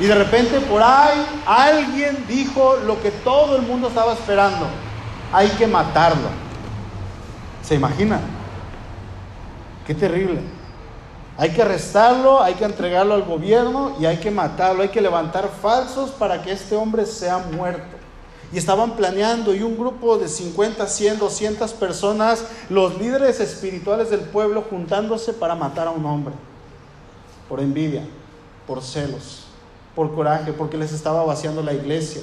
Y 0.01 0.07
de 0.07 0.15
repente 0.15 0.61
por 0.61 0.83
ahí 0.83 1.27
alguien 1.45 2.25
dijo 2.27 2.77
lo 2.87 3.03
que 3.03 3.11
todo 3.11 3.57
el 3.57 3.63
mundo 3.63 3.89
estaba 3.89 4.15
esperando. 4.15 4.67
Hay 5.31 5.49
que 5.51 5.67
matarlo. 5.67 6.29
¿Se 7.63 7.75
imagina? 7.75 8.36
Qué 9.87 9.95
terrible. 9.95 10.41
Hay 11.39 11.51
que 11.51 11.63
arrestarlo, 11.63 12.43
hay 12.43 12.55
que 12.55 12.65
entregarlo 12.65 13.15
al 13.15 13.23
gobierno 13.23 13.95
y 14.01 14.07
hay 14.07 14.19
que 14.19 14.31
matarlo. 14.31 14.83
Hay 14.83 14.89
que 14.89 15.01
levantar 15.01 15.49
falsos 15.61 16.11
para 16.11 16.43
que 16.43 16.53
este 16.53 16.77
hombre 16.77 17.07
sea 17.07 17.39
muerto. 17.39 17.97
Y 18.53 18.59
estaban 18.59 18.93
planeando 18.93 19.55
y 19.55 19.63
un 19.63 19.77
grupo 19.77 20.19
de 20.19 20.29
50, 20.29 20.87
100, 20.87 21.19
200 21.19 21.73
personas, 21.75 22.45
los 22.71 22.99
líderes 22.99 23.41
espirituales 23.41 24.11
del 24.11 24.21
pueblo, 24.21 24.65
juntándose 24.69 25.33
para 25.33 25.55
matar 25.55 25.89
a 25.89 25.91
un 25.91 26.07
hombre. 26.07 26.35
Por 27.49 27.61
envidia, 27.61 28.03
por 28.67 28.83
celos 28.83 29.47
por 29.97 30.15
coraje, 30.15 30.53
porque 30.53 30.77
les 30.77 30.93
estaba 30.93 31.25
vaciando 31.25 31.63
la 31.63 31.73
iglesia, 31.73 32.21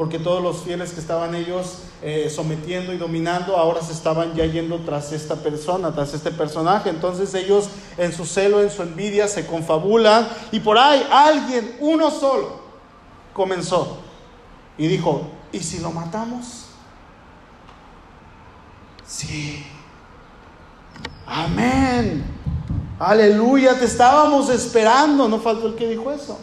porque 0.00 0.18
todos 0.18 0.42
los 0.42 0.62
fieles 0.62 0.92
que 0.92 1.00
estaban 1.00 1.34
ellos 1.34 1.80
eh, 2.00 2.32
sometiendo 2.34 2.94
y 2.94 2.96
dominando 2.96 3.58
ahora 3.58 3.82
se 3.82 3.92
estaban 3.92 4.34
ya 4.34 4.46
yendo 4.46 4.78
tras 4.78 5.12
esta 5.12 5.36
persona, 5.36 5.92
tras 5.92 6.14
este 6.14 6.30
personaje. 6.30 6.88
Entonces 6.88 7.34
ellos 7.34 7.68
en 7.98 8.10
su 8.10 8.24
celo, 8.24 8.62
en 8.62 8.70
su 8.70 8.80
envidia, 8.80 9.28
se 9.28 9.46
confabulan 9.46 10.26
y 10.52 10.60
por 10.60 10.78
ahí 10.78 11.06
alguien, 11.12 11.76
uno 11.80 12.10
solo, 12.10 12.60
comenzó 13.34 13.98
y 14.78 14.86
dijo, 14.86 15.28
¿y 15.52 15.60
si 15.60 15.80
lo 15.80 15.90
matamos? 15.90 16.68
Sí. 19.06 19.66
Amén. 21.26 22.24
Aleluya, 22.98 23.78
te 23.78 23.84
estábamos 23.84 24.48
esperando. 24.48 25.28
No 25.28 25.40
faltó 25.40 25.66
el 25.66 25.74
que 25.74 25.88
dijo 25.88 26.10
eso. 26.10 26.38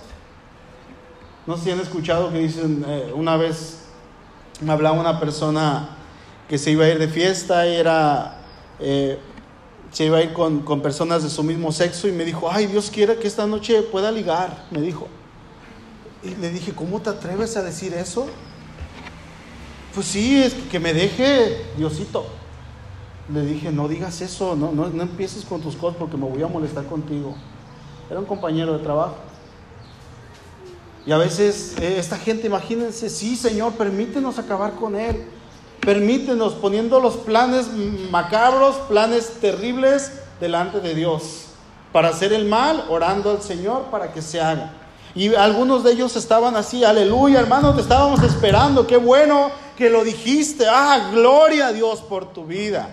No 1.48 1.56
sé 1.56 1.64
si 1.64 1.72
han 1.72 1.80
escuchado 1.80 2.30
que 2.30 2.40
dicen, 2.40 2.84
eh, 2.86 3.14
una 3.16 3.38
vez 3.38 3.86
me 4.60 4.74
hablaba 4.74 5.00
una 5.00 5.18
persona 5.18 5.98
que 6.50 6.58
se 6.58 6.72
iba 6.72 6.84
a 6.84 6.90
ir 6.90 7.00
de 7.00 7.08
fiesta 7.08 7.66
y 7.66 7.76
era, 7.76 8.42
eh, 8.82 9.18
se 9.90 10.06
iba 10.06 10.18
a 10.18 10.24
ir 10.24 10.34
con, 10.34 10.60
con, 10.60 10.82
personas 10.82 11.24
de 11.24 11.30
su 11.30 11.44
mismo 11.44 11.72
sexo 11.72 12.10
y 12.10 12.12
me 12.12 12.26
dijo, 12.26 12.52
ay, 12.52 12.68
Dios 12.68 12.92
quiera 12.92 13.16
que 13.16 13.28
esta 13.28 13.48
noche 13.48 13.82
pueda 13.82 14.12
ligar, 14.12 14.66
me 14.72 14.82
dijo. 14.82 15.08
Y 16.22 16.36
le 16.36 16.50
dije, 16.50 16.74
¿cómo 16.74 17.00
te 17.00 17.12
atreves 17.12 17.56
a 17.56 17.64
decir 17.64 17.94
eso? 17.94 18.28
Pues 19.96 20.06
sí, 20.06 20.44
es 20.44 20.54
que 20.54 20.82
me 20.82 20.94
deje 20.94 21.66
Diosito. 21.78 22.26
Le 23.34 23.42
dije, 23.44 23.72
no 23.72 23.88
digas 23.88 24.20
eso, 24.20 24.54
no, 24.58 24.74
no, 24.74 24.90
no 24.90 25.02
empieces 25.02 25.46
con 25.46 25.62
tus 25.62 25.78
cosas 25.78 25.98
porque 25.98 26.18
me 26.18 26.28
voy 26.28 26.44
a 26.44 26.48
molestar 26.48 26.86
contigo. 26.88 27.36
Era 28.10 28.20
un 28.20 28.26
compañero 28.26 28.78
de 28.78 28.84
trabajo. 28.84 29.27
Y 31.08 31.14
a 31.14 31.18
veces 31.18 31.74
eh, 31.80 31.96
esta 31.98 32.18
gente, 32.18 32.48
imagínense, 32.48 33.10
sí, 33.10 33.38
Señor, 33.38 33.74
permítenos 33.74 34.38
acabar 34.40 34.74
con 34.74 34.98
él. 34.98 35.24
Permítenos 35.80 36.54
poniendo 36.56 37.00
los 37.00 37.16
planes 37.16 37.68
macabros, 38.12 38.76
planes 38.90 39.40
terribles 39.40 40.12
delante 40.42 40.82
de 40.82 40.94
Dios. 40.94 41.46
Para 41.94 42.10
hacer 42.10 42.34
el 42.34 42.44
mal, 42.44 42.84
orando 42.90 43.32
al 43.32 43.42
Señor 43.42 43.84
para 43.84 44.12
que 44.12 44.22
se 44.22 44.42
haga. 44.42 44.74
Y 45.16 45.34
algunos 45.34 45.86
de 45.86 45.94
ellos 45.94 46.18
estaban 46.18 46.58
así, 46.58 46.84
aleluya, 46.84 47.40
hermano, 47.40 47.74
te 47.74 47.82
estábamos 47.82 48.22
esperando, 48.22 48.86
qué 48.86 48.98
bueno 48.98 49.50
que 49.78 49.90
lo 49.90 50.04
dijiste. 50.04 50.66
Ah, 50.70 51.12
gloria 51.14 51.68
a 51.68 51.72
Dios 51.74 52.02
por 52.02 52.34
tu 52.34 52.44
vida. 52.44 52.90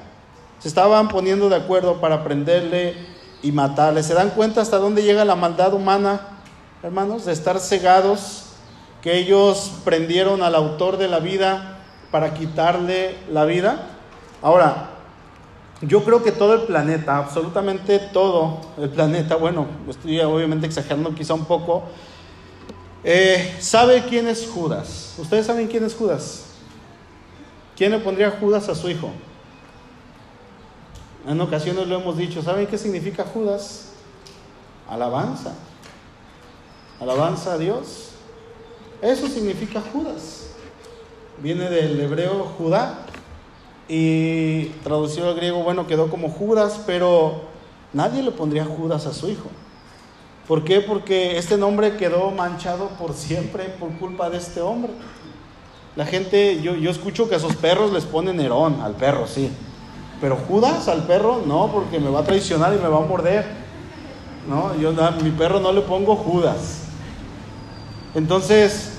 Se 0.61 0.69
estaban 0.69 1.09
poniendo 1.09 1.49
de 1.49 1.57
acuerdo 1.57 2.01
para 2.01 2.23
prenderle 2.23 2.97
y 3.43 3.51
matarle. 3.51 4.05
¿Se 4.05 4.15
dan 4.15 4.31
cuenta 4.31 4.61
hasta 4.61 4.79
dónde 4.79 5.03
llega 5.03 5.25
la 5.25 5.35
maldad 5.35 5.75
humana? 5.75 6.34
Hermanos, 6.85 7.25
de 7.25 7.33
estar 7.33 7.59
cegados, 7.61 8.45
que 9.01 9.17
ellos 9.17 9.73
prendieron 9.87 10.43
al 10.43 10.55
autor 10.55 10.99
de 10.99 11.09
la 11.09 11.19
vida 11.19 11.79
para 12.11 12.35
quitarle 12.35 13.17
la 13.33 13.47
vida. 13.47 13.87
Ahora, 14.43 14.91
yo 15.81 16.05
creo 16.05 16.23
que 16.23 16.31
todo 16.31 16.53
el 16.53 16.63
planeta, 16.63 17.17
absolutamente 17.17 17.99
todo 17.99 18.61
el 18.77 18.91
planeta, 18.91 19.37
bueno, 19.37 19.67
estoy 19.89 20.21
obviamente 20.21 20.67
exagerando 20.67 21.15
quizá 21.15 21.33
un 21.33 21.47
poco, 21.47 21.85
eh, 23.03 23.57
sabe 23.61 24.05
quién 24.07 24.29
es 24.29 24.47
Judas. 24.47 25.15
¿Ustedes 25.17 25.47
saben 25.47 25.69
quién 25.69 25.85
es 25.85 25.95
Judas? 25.95 26.45
¿Quién 27.79 27.93
le 27.93 27.99
pondría 27.99 28.31
Judas 28.31 28.69
a 28.69 28.75
su 28.75 28.91
hijo? 28.91 29.11
En 31.27 31.41
ocasiones 31.41 31.89
lo 31.89 31.99
hemos 31.99 32.19
dicho, 32.19 32.43
¿saben 32.43 32.67
qué 32.67 32.77
significa 32.77 33.25
Judas? 33.25 33.93
Alabanza 34.87 35.55
alabanza 37.05 37.55
a 37.55 37.59
Dios. 37.59 38.11
Eso 39.01 39.29
significa 39.29 39.83
Judas. 39.93 40.49
Viene 41.39 41.69
del 41.69 42.01
hebreo 42.01 42.53
Judá 42.59 43.01
y 43.89 44.67
traducido 44.83 45.29
al 45.29 45.35
griego, 45.35 45.63
bueno, 45.63 45.87
quedó 45.87 46.09
como 46.09 46.31
Judas, 46.31 46.81
pero 46.87 47.43
nadie 47.93 48.23
le 48.23 48.31
pondría 48.31 48.65
Judas 48.65 49.07
a 49.07 49.13
su 49.13 49.29
hijo. 49.29 49.51
¿Por 50.49 50.65
qué? 50.65 50.81
Porque 50.81 51.39
este 51.39 51.57
nombre 51.57 51.97
quedó 51.97 52.31
manchado 52.31 52.89
por 52.99 53.15
siempre 53.15 53.65
por 53.79 53.91
culpa 53.99 54.31
de 54.31 54.39
este 54.39 54.61
hombre. 54.61 54.93
La 55.97 56.07
gente, 56.07 56.61
yo, 56.61 56.75
yo 56.75 56.91
escucho 56.91 57.29
que 57.29 57.35
a 57.35 57.39
sus 57.39 57.55
perros 57.57 57.93
les 57.93 58.05
ponen 58.05 58.37
Nerón, 58.37 58.81
al 58.81 58.95
perro 58.95 59.27
sí. 59.27 59.51
Pero 60.21 60.37
Judas 60.37 60.89
al 60.89 61.07
perro 61.07 61.43
no, 61.47 61.71
porque 61.73 62.01
me 62.01 62.11
va 62.11 62.21
a 62.21 62.25
traicionar 62.25 62.75
y 62.75 62.79
me 62.79 62.89
va 62.89 62.99
a 62.99 63.07
morder. 63.07 63.45
No, 64.49 64.75
yo 64.77 64.91
a 65.03 65.11
mi 65.13 65.31
perro 65.31 65.61
no 65.61 65.73
le 65.73 65.83
pongo 65.83 66.17
Judas. 66.17 66.84
Entonces, 68.15 68.91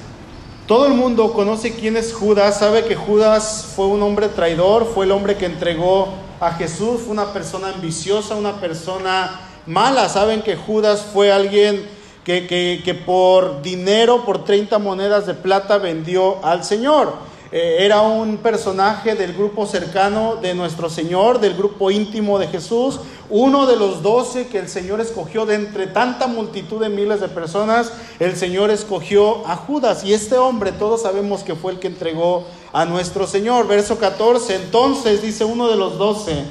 todo 0.67 0.87
el 0.87 0.93
mundo 0.93 1.31
conoce 1.33 1.75
quién 1.75 1.95
es 1.95 2.13
Judas, 2.13 2.59
sabe 2.59 2.85
que 2.85 2.95
Judas 2.95 3.71
fue 3.75 3.85
un 3.85 4.01
hombre 4.01 4.29
traidor, 4.29 4.85
fue 4.93 5.05
el 5.05 5.11
hombre 5.11 5.35
que 5.37 5.45
entregó 5.45 6.09
a 6.39 6.51
Jesús, 6.53 7.01
fue 7.01 7.11
una 7.11 7.31
persona 7.31 7.69
ambiciosa, 7.69 8.35
una 8.35 8.59
persona 8.59 9.39
mala. 9.65 10.09
Saben 10.09 10.41
que 10.41 10.55
Judas 10.55 11.05
fue 11.13 11.31
alguien 11.31 11.87
que, 12.23 12.47
que 12.83 12.93
por 12.95 13.61
dinero, 13.61 14.25
por 14.25 14.43
30 14.43 14.79
monedas 14.79 15.27
de 15.27 15.35
plata, 15.35 15.77
vendió 15.77 16.43
al 16.43 16.63
Señor. 16.63 17.13
Eh, 17.57 17.85
era 17.85 18.01
un 18.01 18.35
personaje 18.35 19.15
del 19.15 19.31
grupo 19.31 19.65
cercano 19.65 20.35
de 20.35 20.53
nuestro 20.53 20.89
Señor, 20.89 21.39
del 21.39 21.55
grupo 21.55 21.89
íntimo 21.89 22.37
de 22.37 22.49
Jesús, 22.49 22.99
uno 23.29 23.65
de 23.65 23.77
los 23.77 24.03
doce 24.03 24.47
que 24.47 24.59
el 24.59 24.67
Señor 24.67 24.99
escogió 24.99 25.45
de 25.45 25.55
entre 25.55 25.87
tanta 25.87 26.27
multitud 26.27 26.81
de 26.81 26.89
miles 26.89 27.21
de 27.21 27.29
personas, 27.29 27.93
el 28.19 28.35
Señor 28.35 28.71
escogió 28.71 29.47
a 29.47 29.55
Judas 29.55 30.03
y 30.03 30.13
este 30.13 30.37
hombre 30.37 30.73
todos 30.73 31.03
sabemos 31.03 31.43
que 31.43 31.55
fue 31.55 31.71
el 31.71 31.79
que 31.79 31.87
entregó 31.87 32.45
a 32.73 32.83
nuestro 32.83 33.25
Señor. 33.25 33.69
Verso 33.69 33.97
14, 33.99 34.53
entonces 34.55 35.21
dice 35.21 35.45
uno 35.45 35.69
de 35.69 35.77
los 35.77 35.97
doce, 35.97 36.43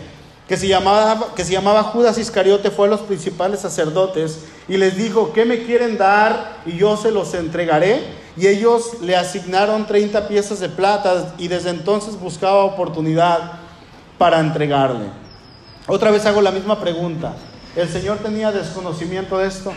que 0.49 0.57
se, 0.57 0.69
llamaba, 0.69 1.35
que 1.37 1.45
se 1.45 1.53
llamaba 1.53 1.83
Judas 1.83 2.17
Iscariote, 2.17 2.71
fue 2.71 2.87
a 2.87 2.91
los 2.91 3.01
principales 3.01 3.61
sacerdotes 3.61 4.39
y 4.69 4.79
les 4.79 4.97
dijo, 4.97 5.35
¿qué 5.35 5.45
me 5.45 5.65
quieren 5.65 5.99
dar 5.99 6.63
y 6.65 6.79
yo 6.79 6.97
se 6.97 7.11
los 7.11 7.35
entregaré? 7.35 8.24
Y 8.37 8.47
ellos 8.49 9.01
le 9.01 9.17
asignaron 9.17 9.87
30 9.87 10.27
piezas 10.29 10.61
de 10.61 10.69
plata 10.69 11.35
y 11.39 11.49
desde 11.49 11.71
entonces 11.71 12.19
buscaba 12.19 12.65
oportunidad 12.65 13.53
para 14.19 14.41
entregarle. 14.41 15.07
Otra 15.87 16.11
vez 16.11 16.27
hago 16.27 16.41
la 16.41 16.51
misma 16.51 16.81
pregunta. 16.81 17.35
¿El 17.77 17.89
Señor 17.89 18.19
tenía 18.19 18.51
desconocimiento 18.51 19.39
de 19.39 19.49
esto? 19.49 19.73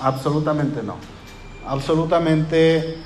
Absolutamente 0.00 0.82
no. 0.82 0.96
Absolutamente 1.66 2.98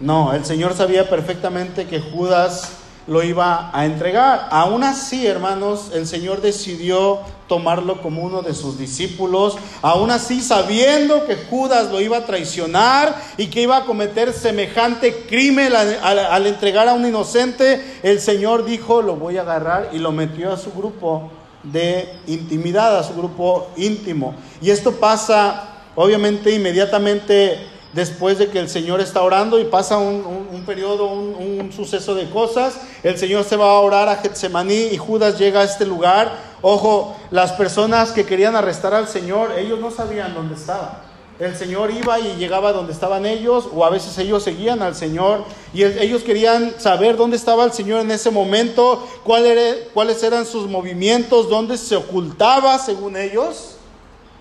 no. 0.00 0.32
El 0.32 0.44
Señor 0.44 0.74
sabía 0.74 1.08
perfectamente 1.08 1.86
que 1.86 2.00
Judas 2.00 2.72
lo 3.06 3.22
iba 3.22 3.70
a 3.72 3.84
entregar. 3.84 4.48
Aún 4.50 4.84
así, 4.84 5.26
hermanos, 5.26 5.90
el 5.92 6.06
Señor 6.06 6.40
decidió 6.40 7.20
tomarlo 7.50 8.00
como 8.00 8.22
uno 8.22 8.42
de 8.42 8.54
sus 8.54 8.78
discípulos, 8.78 9.58
aún 9.82 10.12
así 10.12 10.40
sabiendo 10.40 11.26
que 11.26 11.34
Judas 11.34 11.90
lo 11.90 12.00
iba 12.00 12.18
a 12.18 12.24
traicionar 12.24 13.20
y 13.36 13.48
que 13.48 13.62
iba 13.62 13.76
a 13.76 13.84
cometer 13.86 14.32
semejante 14.32 15.24
crimen 15.28 15.72
al, 15.74 16.46
entregar 16.46 16.86
a 16.86 16.94
un 16.94 17.04
inocente, 17.04 17.98
el 18.04 18.20
Señor 18.20 18.64
dijo, 18.64 19.02
lo 19.02 19.16
voy 19.16 19.36
a 19.36 19.40
agarrar 19.40 19.90
y 19.92 19.98
lo 19.98 20.12
metió 20.12 20.52
a 20.52 20.56
su 20.56 20.70
grupo 20.70 21.32
de 21.64 22.20
intimidad, 22.28 22.96
a 22.96 23.02
su 23.02 23.14
grupo 23.14 23.70
íntimo. 23.76 24.36
Y 24.62 24.70
esto 24.70 24.92
pasa, 24.92 25.70
obviamente, 25.96 26.54
inmediatamente 26.54 27.58
después 27.92 28.38
de 28.38 28.48
que 28.48 28.60
el 28.60 28.68
Señor 28.68 29.00
está 29.00 29.22
orando 29.22 29.58
y 29.58 29.64
pasa 29.64 29.98
un, 29.98 30.62
periodo, 30.64 31.06
un, 31.06 31.72
suceso 31.72 32.14
de 32.14 32.28
cosas, 32.30 32.78
el 33.02 33.18
Señor 33.18 33.42
se 33.42 33.56
va 33.56 33.70
a 33.72 33.80
orar 33.80 34.08
a 34.08 34.16
Getsemaní 34.16 34.90
y 34.92 34.96
Judas 34.96 35.38
llega 35.38 35.60
a 35.60 35.64
este 35.64 35.84
lugar. 35.84 36.49
Ojo, 36.62 37.16
las 37.30 37.52
personas 37.52 38.12
que 38.12 38.26
querían 38.26 38.54
arrestar 38.56 38.94
al 38.94 39.08
Señor, 39.08 39.52
ellos 39.58 39.78
no 39.80 39.90
sabían 39.90 40.34
dónde 40.34 40.54
estaba. 40.54 41.04
El 41.38 41.56
Señor 41.56 41.90
iba 41.90 42.20
y 42.20 42.36
llegaba 42.36 42.70
donde 42.72 42.92
estaban 42.92 43.24
ellos, 43.24 43.66
o 43.74 43.82
a 43.86 43.88
veces 43.88 44.18
ellos 44.18 44.42
seguían 44.42 44.82
al 44.82 44.94
Señor, 44.94 45.44
y 45.72 45.84
ellos 45.84 46.22
querían 46.22 46.74
saber 46.78 47.16
dónde 47.16 47.38
estaba 47.38 47.64
el 47.64 47.72
Señor 47.72 48.00
en 48.00 48.10
ese 48.10 48.30
momento, 48.30 49.08
cuáles 49.24 50.22
eran 50.22 50.44
sus 50.44 50.68
movimientos, 50.68 51.48
dónde 51.48 51.78
se 51.78 51.96
ocultaba 51.96 52.78
según 52.78 53.16
ellos. 53.16 53.76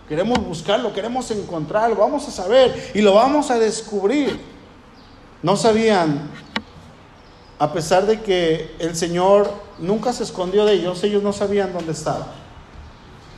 Queremos 0.09 0.39
buscarlo, 0.39 0.91
queremos 0.91 1.31
encontrarlo, 1.31 1.95
vamos 1.95 2.27
a 2.27 2.31
saber 2.31 2.91
y 2.93 2.99
lo 2.99 3.13
vamos 3.13 3.49
a 3.49 3.57
descubrir. 3.59 4.37
No 5.41 5.55
sabían, 5.55 6.29
a 7.59 7.73
pesar 7.73 8.05
de 8.07 8.21
que 8.21 8.73
el 8.79 8.95
Señor 8.95 9.51
nunca 9.79 10.13
se 10.13 10.23
escondió 10.23 10.65
de 10.65 10.73
ellos, 10.73 11.03
ellos 11.03 11.21
no 11.21 11.33
sabían 11.33 11.73
dónde 11.73 11.91
estaba. 11.91 12.27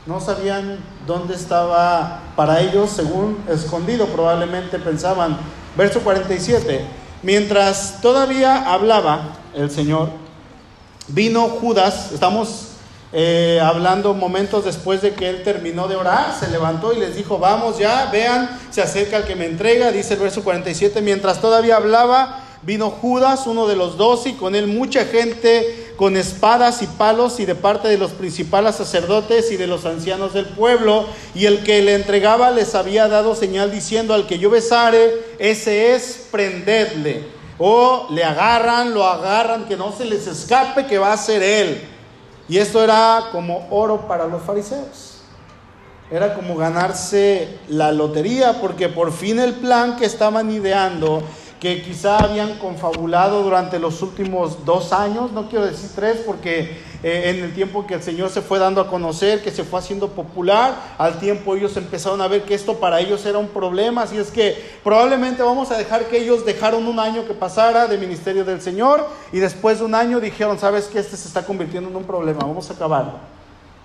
No 0.06 0.20
sabían 0.20 0.78
dónde 1.06 1.34
estaba 1.34 2.22
para 2.36 2.60
ellos, 2.60 2.90
según 2.90 3.44
escondido, 3.48 4.06
probablemente 4.06 4.78
pensaban. 4.78 5.36
Verso 5.76 6.00
47, 6.00 6.84
mientras 7.22 8.00
todavía 8.00 8.72
hablaba 8.72 9.38
el 9.54 9.70
Señor, 9.70 10.08
vino 11.08 11.48
Judas, 11.48 12.12
estamos 12.12 12.68
eh, 13.12 13.60
hablando 13.62 14.14
momentos 14.14 14.64
después 14.64 15.02
de 15.02 15.14
que 15.14 15.28
él 15.28 15.42
terminó 15.42 15.86
de 15.88 15.96
orar, 15.96 16.34
se 16.38 16.48
levantó 16.48 16.92
y 16.92 16.98
les 16.98 17.14
dijo, 17.16 17.38
vamos 17.38 17.78
ya, 17.78 18.08
vean, 18.10 18.48
se 18.70 18.82
acerca 18.82 19.18
el 19.18 19.24
que 19.24 19.36
me 19.36 19.46
entrega, 19.46 19.92
dice 19.92 20.14
el 20.14 20.20
verso 20.20 20.42
47, 20.42 21.00
mientras 21.02 21.40
todavía 21.40 21.76
hablaba, 21.76 22.44
vino 22.62 22.90
Judas, 22.90 23.46
uno 23.46 23.66
de 23.66 23.76
los 23.76 23.96
dos, 23.96 24.26
y 24.26 24.32
con 24.34 24.54
él 24.54 24.66
mucha 24.66 25.04
gente 25.04 25.92
con 25.96 26.16
espadas 26.16 26.82
y 26.82 26.86
palos 26.86 27.38
y 27.38 27.44
de 27.44 27.54
parte 27.54 27.86
de 27.86 27.98
los 27.98 28.12
principales 28.12 28.76
sacerdotes 28.76 29.52
y 29.52 29.56
de 29.56 29.66
los 29.66 29.84
ancianos 29.84 30.32
del 30.32 30.46
pueblo, 30.46 31.06
y 31.34 31.46
el 31.46 31.62
que 31.62 31.82
le 31.82 31.94
entregaba 31.94 32.50
les 32.50 32.74
había 32.74 33.08
dado 33.08 33.34
señal 33.34 33.70
diciendo, 33.70 34.14
al 34.14 34.26
que 34.26 34.38
yo 34.38 34.50
besare, 34.50 35.22
ese 35.38 35.94
es 35.94 36.26
prendedle. 36.30 37.24
O 37.58 38.08
le 38.10 38.24
agarran, 38.24 38.94
lo 38.94 39.04
agarran, 39.04 39.66
que 39.66 39.76
no 39.76 39.92
se 39.92 40.04
les 40.04 40.26
escape, 40.26 40.86
que 40.86 40.98
va 40.98 41.12
a 41.12 41.16
ser 41.16 41.42
él. 41.42 41.82
Y 42.48 42.58
esto 42.58 42.82
era 42.82 43.28
como 43.30 43.68
oro 43.70 44.08
para 44.08 44.26
los 44.26 44.42
fariseos. 44.42 45.20
Era 46.10 46.34
como 46.34 46.56
ganarse 46.56 47.58
la 47.68 47.92
lotería, 47.92 48.60
porque 48.60 48.88
por 48.88 49.12
fin 49.12 49.38
el 49.38 49.54
plan 49.54 49.96
que 49.96 50.06
estaban 50.06 50.50
ideando 50.50 51.22
que 51.62 51.80
quizá 51.80 52.18
habían 52.18 52.58
confabulado 52.58 53.44
durante 53.44 53.78
los 53.78 54.02
últimos 54.02 54.64
dos 54.64 54.92
años, 54.92 55.30
no 55.30 55.48
quiero 55.48 55.64
decir 55.64 55.90
tres, 55.94 56.16
porque 56.26 56.82
eh, 57.04 57.30
en 57.30 57.44
el 57.44 57.54
tiempo 57.54 57.86
que 57.86 57.94
el 57.94 58.02
Señor 58.02 58.30
se 58.30 58.42
fue 58.42 58.58
dando 58.58 58.80
a 58.80 58.88
conocer, 58.88 59.44
que 59.44 59.52
se 59.52 59.62
fue 59.62 59.78
haciendo 59.78 60.08
popular, 60.08 60.74
al 60.98 61.20
tiempo 61.20 61.54
ellos 61.54 61.76
empezaron 61.76 62.20
a 62.20 62.26
ver 62.26 62.42
que 62.42 62.54
esto 62.54 62.80
para 62.80 62.98
ellos 62.98 63.24
era 63.26 63.38
un 63.38 63.46
problema, 63.46 64.02
así 64.02 64.18
es 64.18 64.32
que 64.32 64.60
probablemente 64.82 65.44
vamos 65.44 65.70
a 65.70 65.78
dejar 65.78 66.06
que 66.06 66.18
ellos 66.18 66.44
dejaron 66.44 66.84
un 66.84 66.98
año 66.98 67.24
que 67.28 67.32
pasara 67.32 67.86
de 67.86 67.96
ministerio 67.96 68.44
del 68.44 68.60
Señor 68.60 69.08
y 69.32 69.38
después 69.38 69.78
de 69.78 69.84
un 69.84 69.94
año 69.94 70.18
dijeron, 70.18 70.58
sabes 70.58 70.86
que 70.86 70.98
este 70.98 71.16
se 71.16 71.28
está 71.28 71.46
convirtiendo 71.46 71.88
en 71.88 71.94
un 71.94 72.02
problema, 72.02 72.40
vamos 72.40 72.68
a 72.70 72.72
acabarlo. 72.72 73.20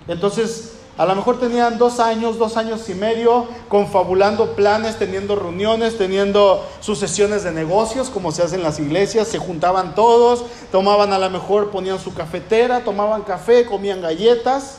Entonces 0.08 0.77
a 0.98 1.06
lo 1.06 1.14
mejor 1.14 1.38
tenían 1.38 1.78
dos 1.78 2.00
años, 2.00 2.38
dos 2.38 2.56
años 2.56 2.88
y 2.88 2.94
medio, 2.94 3.46
confabulando 3.68 4.56
planes, 4.56 4.98
teniendo 4.98 5.36
reuniones, 5.36 5.96
teniendo 5.96 6.66
sucesiones 6.80 7.44
de 7.44 7.52
negocios, 7.52 8.10
como 8.10 8.32
se 8.32 8.42
hace 8.42 8.56
en 8.56 8.64
las 8.64 8.80
iglesias, 8.80 9.28
se 9.28 9.38
juntaban 9.38 9.94
todos, 9.94 10.44
tomaban 10.72 11.12
a 11.12 11.20
lo 11.20 11.30
mejor, 11.30 11.70
ponían 11.70 12.00
su 12.00 12.14
cafetera, 12.14 12.82
tomaban 12.82 13.22
café, 13.22 13.64
comían 13.64 14.02
galletas 14.02 14.78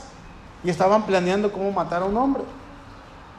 y 0.62 0.70
estaban 0.70 1.06
planeando 1.06 1.54
cómo 1.54 1.72
matar 1.72 2.02
a 2.02 2.06
un 2.06 2.18
hombre, 2.18 2.44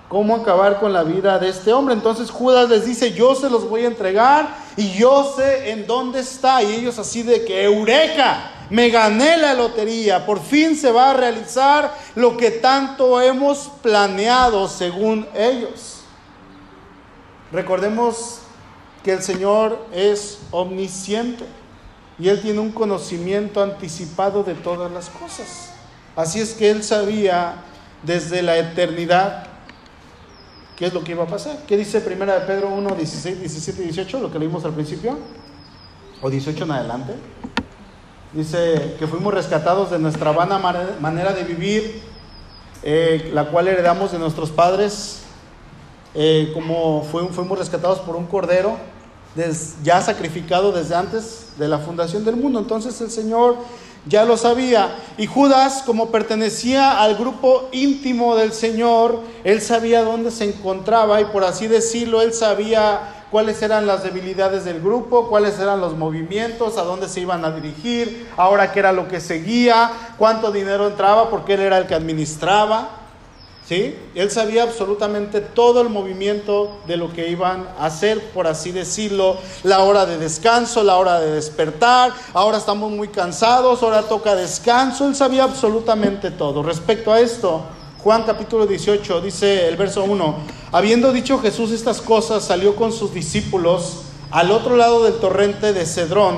cómo 0.09 0.35
acabar 0.35 0.81
con 0.81 0.95
la 0.95 1.03
vida 1.03 1.39
de 1.39 1.51
este 1.51 1.75
hombre. 1.75 1.93
Entonces 1.93 2.31
Judas 2.31 2.71
les 2.71 2.87
dice, 2.87 3.13
yo 3.13 3.35
se 3.35 3.51
los 3.51 3.69
voy 3.69 3.85
a 3.85 3.89
entregar 3.89 4.57
y 4.79 4.93
yo 4.93 5.35
sé 5.37 5.73
en 5.73 5.87
dónde 5.87 6.21
está. 6.21 6.63
Y 6.63 6.73
ellos 6.73 6.99
así 6.99 7.23
de 7.23 7.45
que, 7.45 7.63
eureka 7.63 8.53
me 8.71 8.89
gané 8.89 9.37
la 9.37 9.55
lotería, 9.55 10.25
por 10.25 10.41
fin 10.41 10.77
se 10.77 10.93
va 10.93 11.11
a 11.11 11.15
realizar 11.15 11.93
lo 12.15 12.37
que 12.37 12.53
tanto 12.53 13.21
hemos 13.21 13.71
planeado 13.83 14.69
según 14.69 15.27
ellos. 15.35 16.03
Recordemos 17.53 18.39
que 19.03 19.13
el 19.13 19.23
Señor 19.23 19.87
es 19.93 20.39
omnisciente 20.53 21.45
y 22.19 22.29
Él 22.29 22.41
tiene 22.41 22.61
un 22.61 22.71
conocimiento 22.71 23.63
anticipado 23.63 24.45
de 24.45 24.55
todas 24.55 24.93
las 24.93 25.11
cosas. 25.11 25.73
Así 26.15 26.41
es 26.41 26.53
que 26.53 26.71
Él 26.71 26.85
sabía 26.85 27.57
desde 28.05 28.43
la 28.43 28.57
eternidad 28.57 29.47
qué 30.77 30.87
es 30.87 30.95
lo 30.95 31.03
que 31.03 31.13
iba 31.13 31.25
a 31.25 31.27
pasar. 31.27 31.59
¿Qué 31.67 31.77
dice 31.77 32.01
Primera 32.01 32.39
de 32.39 32.47
Pedro 32.47 32.69
1, 32.69 32.95
16, 32.95 33.41
17 33.41 33.83
y 33.83 33.85
18? 33.87 34.21
Lo 34.21 34.31
que 34.31 34.39
leímos 34.39 34.65
al 34.65 34.75
principio. 34.75 35.19
O 36.23 36.31
18 36.31 36.65
en 36.65 36.71
adelante. 36.71 37.15
Dice 38.33 38.95
que 38.99 39.07
fuimos 39.07 39.35
rescatados 39.35 39.91
de 39.91 39.99
nuestra 39.99 40.31
vana 40.31 40.59
manera 41.01 41.33
de 41.33 41.43
vivir, 41.43 42.01
eh, 42.83 43.31
la 43.35 43.47
cual 43.47 43.67
heredamos 43.69 44.13
de 44.13 44.19
nuestros 44.19 44.51
padres, 44.51 45.23
eh, 46.15 46.51
como 46.55 47.03
fuimos 47.03 47.59
rescatados 47.59 47.99
por 48.01 48.17
un 48.17 48.27
cordero 48.27 48.77
ya 49.83 50.01
sacrificado 50.01 50.73
desde 50.73 50.95
antes 50.95 51.53
de 51.57 51.69
la 51.69 51.79
fundación 51.79 52.25
del 52.25 52.37
mundo. 52.37 52.59
Entonces 52.59 53.01
el 53.01 53.11
Señor 53.11 53.57
ya 54.07 54.25
lo 54.25 54.37
sabía. 54.37 54.97
Y 55.19 55.27
Judas, 55.27 55.83
como 55.85 56.11
pertenecía 56.11 57.01
al 57.03 57.17
grupo 57.17 57.69
íntimo 57.73 58.37
del 58.37 58.53
Señor, 58.53 59.21
él 59.45 59.61
sabía 59.61 60.03
dónde 60.03 60.31
se 60.31 60.45
encontraba 60.45 61.21
y 61.21 61.27
por 61.27 61.45
así 61.45 61.67
decirlo, 61.67 62.23
él 62.23 62.33
sabía 62.33 63.20
cuáles 63.31 63.63
eran 63.63 63.87
las 63.87 64.03
debilidades 64.03 64.65
del 64.65 64.81
grupo, 64.81 65.29
cuáles 65.29 65.59
eran 65.59 65.81
los 65.81 65.97
movimientos, 65.97 66.77
a 66.77 66.83
dónde 66.83 67.09
se 67.09 67.21
iban 67.21 67.45
a 67.45 67.51
dirigir, 67.51 68.29
ahora 68.37 68.73
qué 68.73 68.81
era 68.81 68.93
lo 68.93 69.09
que 69.09 69.21
seguía, 69.21 69.91
cuánto 70.19 70.51
dinero 70.51 70.89
entraba, 70.89 71.31
porque 71.31 71.55
él 71.55 71.61
era 71.61 71.79
el 71.79 71.87
que 71.87 71.95
administraba. 71.95 72.97
¿Sí? 73.67 73.97
Él 74.17 74.33
sabía 74.33 74.65
absolutamente 74.65 75.41
todo 75.41 75.81
el 75.81 75.91
movimiento 75.91 76.81
de 76.89 76.97
lo 76.97 77.13
que 77.13 77.29
iban 77.29 77.69
a 77.79 77.87
hacer, 77.87 78.21
por 78.33 78.49
así 78.49 78.73
decirlo, 78.73 79.37
la 79.63 79.85
hora 79.85 80.07
de 80.07 80.19
descanso, 80.19 80.83
la 80.83 80.97
hora 80.97 81.21
de 81.21 81.31
despertar, 81.31 82.13
ahora 82.35 82.59
estamos 82.59 82.91
muy 82.91 83.07
cansados, 83.07 83.81
ahora 83.85 84.03
toca 84.03 84.35
descanso, 84.35 85.07
él 85.07 85.15
sabía 85.15 85.45
absolutamente 85.45 86.33
todo. 86.33 86.65
Respecto 86.65 87.13
a 87.13 87.21
esto, 87.21 87.63
Juan 88.03 88.23
capítulo 88.23 88.67
18 88.67 89.21
dice 89.21 89.69
el 89.69 89.77
verso 89.77 90.05
1, 90.05 90.37
habiendo 90.73 91.13
dicho 91.13 91.39
Jesús 91.39 91.71
estas 91.71 92.01
cosas, 92.01 92.43
salió 92.43 92.75
con 92.75 92.93
sus 92.93 93.13
discípulos 93.13 94.05
al 94.31 94.53
otro 94.53 94.75
lado 94.75 95.05
del 95.05 95.17
torrente 95.17 95.75
de 95.75 95.85
Cedrón, 95.85 96.37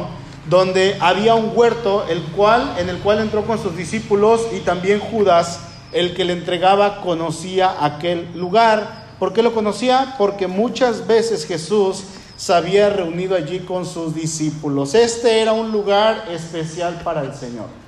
donde 0.50 0.96
había 0.98 1.36
un 1.36 1.52
huerto, 1.54 2.04
el 2.08 2.20
cual, 2.32 2.74
en 2.78 2.88
el 2.88 2.98
cual 2.98 3.20
entró 3.20 3.44
con 3.44 3.62
sus 3.62 3.76
discípulos 3.76 4.40
y 4.52 4.58
también 4.58 4.98
Judas, 4.98 5.60
el 5.92 6.14
que 6.14 6.24
le 6.24 6.32
entregaba, 6.32 7.00
conocía 7.00 7.76
aquel 7.80 8.32
lugar. 8.34 9.04
¿Por 9.20 9.32
qué 9.32 9.44
lo 9.44 9.54
conocía? 9.54 10.16
Porque 10.18 10.48
muchas 10.48 11.06
veces 11.06 11.46
Jesús 11.46 12.02
se 12.36 12.52
había 12.54 12.90
reunido 12.90 13.36
allí 13.36 13.60
con 13.60 13.86
sus 13.86 14.16
discípulos. 14.16 14.96
Este 14.96 15.40
era 15.40 15.52
un 15.52 15.70
lugar 15.70 16.24
especial 16.28 17.02
para 17.04 17.20
el 17.20 17.32
Señor. 17.34 17.81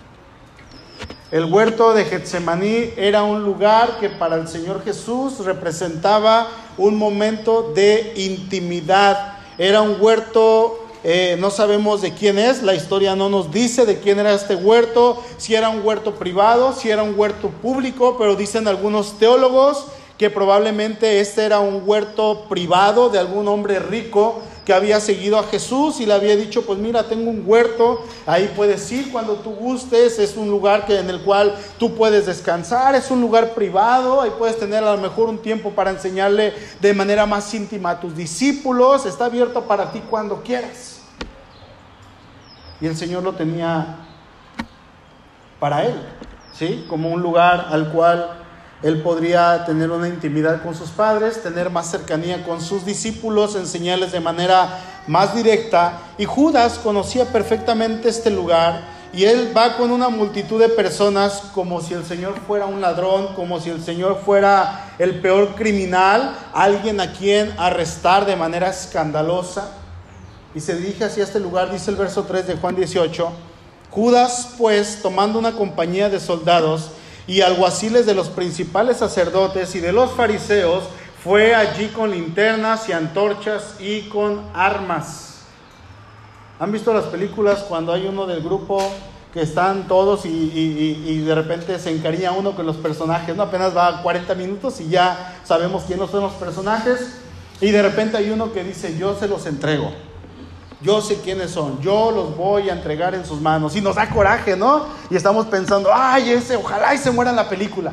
El 1.35 1.47
huerto 1.47 1.95
de 1.95 2.05
Getsemaní 2.05 2.93
era 2.97 3.25
un 3.25 3.43
lugar 3.43 3.99
que 3.99 4.09
para 4.09 4.37
el 4.37 4.47
Señor 4.47 4.85
Jesús 4.85 5.45
representaba 5.45 6.47
un 6.79 6.97
momento 6.97 7.73
de 7.75 8.13
intimidad. 8.15 9.39
Era 9.59 9.81
un 9.81 9.97
huerto, 10.01 10.87
eh, 11.03 11.37
no 11.41 11.51
sabemos 11.51 12.03
de 12.03 12.15
quién 12.15 12.39
es, 12.39 12.63
la 12.63 12.77
historia 12.77 13.17
no 13.17 13.29
nos 13.29 13.51
dice 13.51 13.85
de 13.85 13.99
quién 13.99 14.21
era 14.21 14.33
este 14.33 14.55
huerto, 14.55 15.21
si 15.37 15.57
era 15.57 15.71
un 15.71 15.85
huerto 15.85 16.15
privado, 16.15 16.73
si 16.73 16.91
era 16.91 17.03
un 17.03 17.19
huerto 17.19 17.49
público, 17.49 18.15
pero 18.17 18.37
dicen 18.37 18.69
algunos 18.69 19.19
teólogos 19.19 19.87
que 20.17 20.31
probablemente 20.31 21.19
este 21.19 21.45
era 21.45 21.59
un 21.59 21.83
huerto 21.85 22.45
privado 22.49 23.09
de 23.09 23.19
algún 23.19 23.49
hombre 23.49 23.81
rico 23.81 24.41
que 24.65 24.73
había 24.73 24.99
seguido 24.99 25.39
a 25.39 25.45
Jesús 25.45 26.01
y 26.01 26.07
le 26.07 26.15
había 26.15 26.37
dicho, 26.37 26.65
pues 26.65 26.79
mira, 26.79 27.05
tengo 27.05 27.31
un 27.31 27.43
huerto, 27.45 28.05
ahí 28.27 28.51
puedes 28.57 28.91
ir 28.91 29.13
cuando 29.13 29.35
tú 29.35 29.51
gustes, 29.51 30.19
es 30.19 30.37
un 30.37 30.51
lugar 30.51 30.87
que, 30.87 30.99
en 30.99 31.11
el 31.11 31.21
cual 31.21 31.55
tú 31.79 31.95
puedes 31.95 32.27
descansar, 32.27 32.95
es 32.95 33.11
un 33.11 33.21
lugar 33.21 33.55
privado, 33.55 34.23
ahí 34.23 34.33
puedes 34.39 34.59
tener 34.59 34.83
a 34.83 34.97
lo 34.97 35.03
mejor 35.03 35.29
un 35.29 35.39
tiempo 35.39 35.71
para 35.71 35.91
enseñarle 35.91 36.55
de 36.81 36.95
manera 36.95 37.27
más 37.27 37.53
íntima 37.53 37.91
a 37.91 38.01
tus 38.01 38.17
discípulos, 38.17 39.05
está 39.05 39.27
abierto 39.27 39.63
para 39.65 39.93
ti 39.93 40.03
cuando 40.09 40.43
quieras. 40.43 41.01
Y 42.81 42.87
el 42.87 42.97
Señor 42.97 43.23
lo 43.23 43.33
tenía 43.35 43.99
para 45.61 45.85
él, 45.85 45.95
¿sí? 46.53 46.87
Como 46.89 47.11
un 47.11 47.21
lugar 47.21 47.69
al 47.71 47.93
cual 47.93 48.44
él 48.83 49.01
podría 49.03 49.65
tener 49.65 49.91
una 49.91 50.09
intimidad 50.09 50.63
con 50.63 50.75
sus 50.75 50.91
padres, 50.91 51.43
tener 51.43 51.71
más 51.71 51.91
cercanía 51.91 52.45
con 52.45 52.61
sus 52.61 52.85
discípulos, 52.85 53.57
enseñarles 53.57 54.13
de 54.13 54.21
manera 54.21 54.79
más 55.07 55.35
directa. 55.35 56.01
Y 56.19 56.27
Judas 56.27 56.79
conocía 56.79 57.25
perfectamente 57.27 58.09
este 58.09 58.31
lugar 58.31 58.83
y 59.15 59.25
él 59.25 59.53
va 59.57 59.77
con 59.77 59.93
una 59.93 60.09
multitud 60.09 60.61
de 60.61 60.69
personas 60.69 61.45
como 61.55 61.81
si 61.81 61.95
el 61.95 62.05
Señor 62.05 62.35
fuera 62.47 62.67
un 62.67 62.81
ladrón, 62.81 63.29
como 63.37 63.61
si 63.61 63.71
el 63.71 63.83
Señor 63.83 64.21
fuera 64.25 64.93
el 64.99 65.21
peor 65.21 65.55
criminal, 65.55 66.37
alguien 66.53 67.01
a 67.01 67.13
quien 67.13 67.55
arrestar 67.57 68.27
de 68.27 68.35
manera 68.35 68.71
escandalosa. 68.71 69.71
Y 70.53 70.61
se 70.61 70.75
dirige 70.75 71.05
hacia 71.05 71.23
este 71.23 71.39
lugar, 71.39 71.71
dice 71.71 71.93
el 71.93 71.97
verso 71.97 72.25
3 72.25 72.49
de 72.49 72.57
Juan 72.57 72.75
18. 72.75 73.33
Judas, 73.93 74.55
pues, 74.59 75.01
tomando 75.01 75.39
una 75.39 75.53
compañía 75.53 76.11
de 76.11 76.19
soldados, 76.19 76.91
y 77.27 77.41
alguaciles 77.41 78.07
de 78.07 78.15
los 78.15 78.29
principales 78.29 78.99
sacerdotes 78.99 79.75
y 79.75 79.81
de 79.81 79.93
los 79.93 80.11
fariseos, 80.13 80.85
fue 81.23 81.55
allí 81.55 81.89
con 81.89 82.11
linternas 82.11 82.89
y 82.89 82.93
antorchas 82.93 83.77
y 83.81 84.03
con 84.03 84.43
armas. 84.53 85.43
¿Han 86.59 86.71
visto 86.71 86.93
las 86.93 87.05
películas 87.05 87.65
cuando 87.69 87.93
hay 87.93 88.07
uno 88.07 88.27
del 88.27 88.43
grupo 88.43 88.81
que 89.33 89.41
están 89.41 89.89
todos 89.89 90.27
y, 90.27 91.25
de 91.25 91.35
repente 91.35 91.79
se 91.79 91.91
encariña 91.91 92.33
uno 92.33 92.55
con 92.55 92.67
los 92.67 92.77
personajes? 92.77 93.35
¿no? 93.35 93.43
Apenas 93.43 93.77
va 93.77 94.03
40 94.03 94.35
minutos 94.35 94.81
y 94.81 94.89
ya 94.91 95.41
sabemos 95.45 95.85
quiénes 95.85 96.11
son 96.11 96.23
los 96.23 96.35
personajes 96.35 97.17
y 97.61 97.71
de 97.71 97.83
repente 97.83 98.19
hay 98.19 98.31
uno 98.31 98.53
que 98.53 98.63
dice 98.63 98.97
yo 98.99 99.19
se 99.19 99.27
los 99.27 99.47
entrego 99.47 99.93
yo 100.81 101.01
sé 101.01 101.21
quiénes 101.21 101.51
son, 101.51 101.81
yo 101.81 102.11
los 102.11 102.37
voy 102.37 102.69
a 102.69 102.73
entregar 102.73 103.15
en 103.15 103.25
sus 103.25 103.41
manos. 103.41 103.75
Y 103.77 103.81
nos 103.81 103.97
da 103.97 104.09
coraje, 104.09 104.57
¿no? 104.57 104.85
Y 105.11 105.17
estamos 105.17 105.47
pensando, 105.47 105.91
ay, 105.93 106.31
ese, 106.31 106.57
ojalá 106.57 106.95
y 106.95 106.99
se 106.99 107.11
muera 107.11 107.31
en 107.31 107.37
la 107.37 107.49
película. 107.49 107.93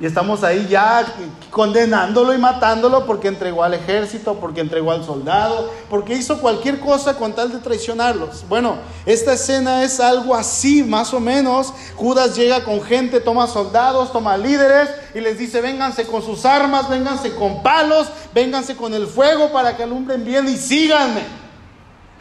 Y 0.00 0.06
estamos 0.06 0.44
ahí 0.44 0.68
ya 0.70 1.04
condenándolo 1.50 2.32
y 2.32 2.38
matándolo 2.38 3.04
porque 3.04 3.26
entregó 3.26 3.64
al 3.64 3.74
ejército, 3.74 4.34
porque 4.34 4.60
entregó 4.60 4.92
al 4.92 5.04
soldado, 5.04 5.72
porque 5.90 6.14
hizo 6.14 6.40
cualquier 6.40 6.78
cosa 6.78 7.14
con 7.14 7.32
tal 7.32 7.50
de 7.50 7.58
traicionarlos. 7.58 8.44
Bueno, 8.48 8.76
esta 9.06 9.32
escena 9.32 9.82
es 9.82 9.98
algo 9.98 10.36
así, 10.36 10.84
más 10.84 11.12
o 11.12 11.18
menos. 11.18 11.72
Judas 11.96 12.36
llega 12.36 12.62
con 12.62 12.80
gente, 12.80 13.18
toma 13.18 13.48
soldados, 13.48 14.12
toma 14.12 14.36
líderes 14.36 14.88
y 15.16 15.20
les 15.20 15.36
dice, 15.36 15.60
vénganse 15.60 16.06
con 16.06 16.22
sus 16.22 16.44
armas, 16.44 16.88
vénganse 16.88 17.34
con 17.34 17.60
palos, 17.64 18.06
vénganse 18.32 18.76
con 18.76 18.94
el 18.94 19.08
fuego 19.08 19.50
para 19.50 19.76
que 19.76 19.82
alumbren 19.82 20.24
bien 20.24 20.48
y 20.48 20.56
síganme. 20.56 21.22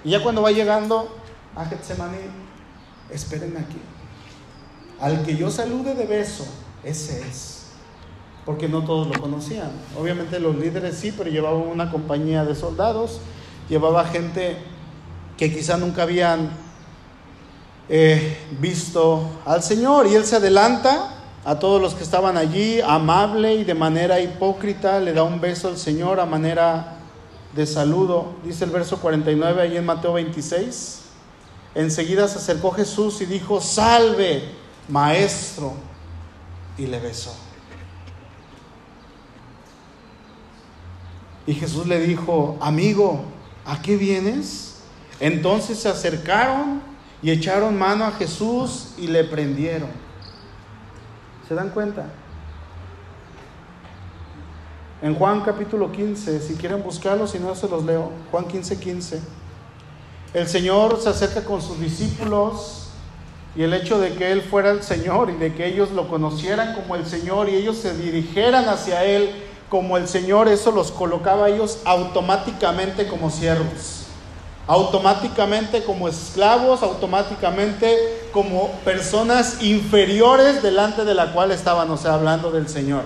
Y 0.03 0.11
ya 0.11 0.21
cuando 0.21 0.41
va 0.41 0.51
llegando 0.51 1.15
a 1.55 1.65
Getsemaní, 1.65 2.17
espérenme 3.09 3.59
aquí. 3.59 3.77
Al 4.99 5.23
que 5.23 5.35
yo 5.35 5.51
salude 5.51 5.95
de 5.95 6.05
beso, 6.05 6.45
ese 6.83 7.21
es. 7.21 7.67
Porque 8.45 8.67
no 8.67 8.83
todos 8.83 9.07
lo 9.07 9.21
conocían. 9.21 9.71
Obviamente 9.99 10.39
los 10.39 10.55
líderes 10.55 10.97
sí, 10.97 11.13
pero 11.15 11.29
llevaban 11.29 11.61
una 11.61 11.91
compañía 11.91 12.45
de 12.45 12.55
soldados, 12.55 13.19
llevaba 13.69 14.05
gente 14.05 14.57
que 15.37 15.53
quizá 15.53 15.77
nunca 15.77 16.03
habían 16.03 16.49
eh, 17.89 18.37
visto 18.59 19.29
al 19.45 19.61
Señor. 19.63 20.07
Y 20.07 20.15
Él 20.15 20.25
se 20.25 20.37
adelanta 20.37 21.13
a 21.45 21.59
todos 21.59 21.81
los 21.81 21.93
que 21.93 22.03
estaban 22.03 22.37
allí, 22.37 22.81
amable 22.81 23.55
y 23.55 23.63
de 23.63 23.73
manera 23.73 24.19
hipócrita, 24.19 24.99
le 24.99 25.13
da 25.13 25.23
un 25.23 25.39
beso 25.39 25.69
al 25.69 25.77
Señor 25.77 26.19
a 26.19 26.25
manera 26.25 26.96
de 27.57 27.65
saludo, 27.65 28.35
dice 28.43 28.65
el 28.65 28.69
verso 28.69 28.99
49 28.99 29.63
ahí 29.63 29.77
en 29.77 29.85
Mateo 29.85 30.13
26. 30.13 31.01
Enseguida 31.73 32.27
se 32.27 32.37
acercó 32.37 32.71
Jesús 32.71 33.19
y 33.21 33.25
dijo, 33.25 33.59
salve, 33.59 34.43
maestro, 34.87 35.73
y 36.77 36.85
le 36.85 36.99
besó. 36.99 37.35
Y 41.47 41.55
Jesús 41.55 41.87
le 41.87 41.99
dijo, 41.99 42.57
amigo, 42.61 43.23
¿a 43.65 43.81
qué 43.81 43.97
vienes? 43.97 44.75
Entonces 45.19 45.79
se 45.79 45.89
acercaron 45.89 46.79
y 47.23 47.31
echaron 47.31 47.75
mano 47.75 48.05
a 48.05 48.11
Jesús 48.11 48.89
y 48.99 49.07
le 49.07 49.23
prendieron. 49.23 49.89
¿Se 51.47 51.55
dan 51.55 51.71
cuenta? 51.71 52.05
En 54.99 55.13
Juan 55.13 55.41
capítulo 55.41 55.91
15, 55.91 56.39
si 56.39 56.55
quieren 56.55 56.81
buscarlo, 56.81 57.27
si 57.27 57.37
no 57.37 57.53
se 57.53 57.69
los 57.69 57.85
leo. 57.85 58.09
Juan 58.31 58.45
15, 58.45 58.79
15. 58.79 59.21
El 60.33 60.47
Señor 60.47 60.99
se 60.99 61.09
acerca 61.09 61.45
con 61.45 61.61
sus 61.61 61.79
discípulos 61.79 62.89
y 63.55 63.61
el 63.61 63.75
hecho 63.75 63.99
de 63.99 64.15
que 64.15 64.31
Él 64.31 64.41
fuera 64.41 64.71
el 64.71 64.81
Señor 64.81 65.29
y 65.29 65.33
de 65.33 65.53
que 65.53 65.67
ellos 65.67 65.91
lo 65.91 66.07
conocieran 66.07 66.73
como 66.73 66.95
el 66.95 67.05
Señor 67.05 67.47
y 67.47 67.55
ellos 67.55 67.77
se 67.77 67.95
dirigieran 67.95 68.67
hacia 68.69 69.03
Él 69.03 69.29
como 69.69 69.97
el 69.97 70.07
Señor, 70.07 70.47
eso 70.47 70.71
los 70.71 70.91
colocaba 70.91 71.45
a 71.45 71.49
ellos 71.49 71.79
automáticamente 71.85 73.07
como 73.07 73.29
siervos, 73.29 74.05
automáticamente 74.65 75.83
como 75.83 76.07
esclavos, 76.07 76.81
automáticamente 76.81 78.29
como 78.31 78.71
personas 78.83 79.61
inferiores 79.61 80.63
delante 80.63 81.05
de 81.05 81.13
la 81.13 81.33
cual 81.33 81.51
estaban, 81.51 81.91
o 81.91 81.97
sea, 81.97 82.15
hablando 82.15 82.49
del 82.49 82.67
Señor. 82.67 83.03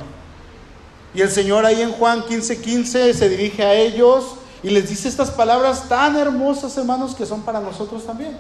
Y 1.13 1.21
el 1.21 1.29
Señor 1.29 1.65
ahí 1.65 1.81
en 1.81 1.91
Juan 1.91 2.23
15:15 2.23 2.61
15 2.61 3.13
se 3.13 3.29
dirige 3.29 3.63
a 3.63 3.73
ellos 3.73 4.35
y 4.63 4.69
les 4.69 4.89
dice 4.89 5.07
estas 5.07 5.31
palabras 5.31 5.89
tan 5.89 6.15
hermosas, 6.15 6.77
hermanos, 6.77 7.15
que 7.15 7.25
son 7.25 7.41
para 7.41 7.59
nosotros 7.59 8.05
también. 8.05 8.37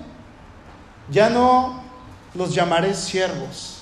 Ya 1.09 1.29
no 1.29 1.81
los 2.33 2.53
llamaré 2.53 2.93
siervos, 2.93 3.79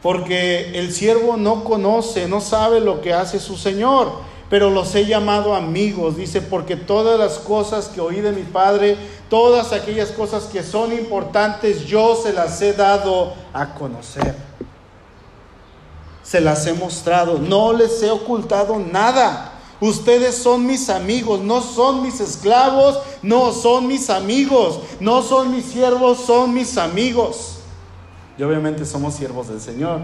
porque 0.00 0.78
el 0.78 0.92
siervo 0.92 1.36
no 1.36 1.64
conoce, 1.64 2.26
no 2.26 2.40
sabe 2.40 2.80
lo 2.80 3.02
que 3.02 3.12
hace 3.12 3.38
su 3.38 3.58
Señor, 3.58 4.12
pero 4.48 4.70
los 4.70 4.94
he 4.94 5.04
llamado 5.04 5.54
amigos, 5.54 6.16
dice, 6.16 6.40
porque 6.40 6.76
todas 6.76 7.18
las 7.18 7.38
cosas 7.38 7.88
que 7.88 8.00
oí 8.00 8.20
de 8.22 8.32
mi 8.32 8.42
Padre, 8.42 8.96
todas 9.28 9.72
aquellas 9.72 10.10
cosas 10.12 10.44
que 10.44 10.62
son 10.62 10.92
importantes, 10.92 11.84
yo 11.84 12.16
se 12.16 12.32
las 12.32 12.62
he 12.62 12.72
dado 12.72 13.34
a 13.52 13.74
conocer 13.74 14.34
se 16.30 16.40
las 16.40 16.64
he 16.68 16.74
mostrado, 16.74 17.38
no 17.38 17.72
les 17.72 18.04
he 18.04 18.10
ocultado 18.12 18.78
nada. 18.78 19.50
Ustedes 19.80 20.36
son 20.36 20.64
mis 20.64 20.88
amigos, 20.88 21.40
no 21.40 21.60
son 21.60 22.02
mis 22.02 22.20
esclavos, 22.20 23.00
no 23.20 23.50
son 23.50 23.88
mis 23.88 24.10
amigos, 24.10 24.78
no 25.00 25.22
son 25.22 25.50
mis 25.50 25.64
siervos, 25.64 26.18
son 26.18 26.54
mis 26.54 26.78
amigos. 26.78 27.56
Y 28.38 28.44
obviamente 28.44 28.86
somos 28.86 29.14
siervos 29.14 29.48
del 29.48 29.60
Señor, 29.60 30.02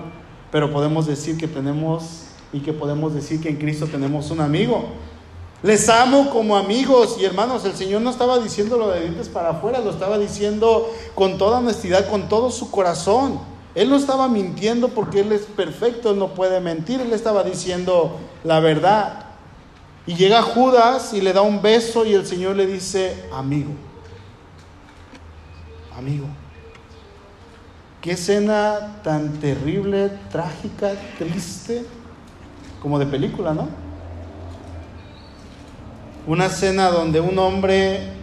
pero 0.50 0.72
podemos 0.72 1.06
decir 1.06 1.38
que 1.38 1.46
tenemos 1.46 2.22
y 2.52 2.58
que 2.58 2.72
podemos 2.72 3.14
decir 3.14 3.40
que 3.40 3.50
en 3.50 3.58
Cristo 3.58 3.86
tenemos 3.86 4.32
un 4.32 4.40
amigo. 4.40 4.84
Les 5.62 5.88
amo 5.88 6.30
como 6.30 6.56
amigos 6.56 7.18
y 7.20 7.24
hermanos, 7.24 7.64
el 7.64 7.76
Señor 7.76 8.02
no 8.02 8.10
estaba 8.10 8.40
diciéndolo 8.40 8.88
de 8.88 9.02
dientes 9.02 9.28
para 9.28 9.50
afuera, 9.50 9.78
lo 9.78 9.90
estaba 9.90 10.18
diciendo 10.18 10.92
con 11.14 11.38
toda 11.38 11.58
honestidad, 11.58 12.10
con 12.10 12.28
todo 12.28 12.50
su 12.50 12.68
corazón. 12.72 13.38
Él 13.76 13.90
no 13.90 13.96
estaba 13.96 14.26
mintiendo 14.26 14.88
porque 14.88 15.20
Él 15.20 15.32
es 15.32 15.42
perfecto, 15.42 16.10
Él 16.10 16.18
no 16.18 16.28
puede 16.28 16.60
mentir, 16.60 16.98
Él 16.98 17.12
estaba 17.12 17.44
diciendo 17.44 18.18
la 18.42 18.58
verdad. 18.58 19.26
Y 20.06 20.14
llega 20.14 20.40
Judas 20.40 21.12
y 21.12 21.20
le 21.20 21.34
da 21.34 21.42
un 21.42 21.60
beso 21.60 22.06
y 22.06 22.14
el 22.14 22.26
Señor 22.26 22.56
le 22.56 22.66
dice, 22.66 23.28
amigo, 23.34 23.72
amigo. 25.94 26.24
Qué 28.00 28.12
escena 28.12 29.02
tan 29.04 29.34
terrible, 29.40 30.10
trágica, 30.30 30.92
triste, 31.18 31.84
como 32.80 32.98
de 32.98 33.04
película, 33.04 33.52
¿no? 33.52 33.68
Una 36.26 36.46
escena 36.46 36.88
donde 36.88 37.20
un 37.20 37.38
hombre 37.38 38.14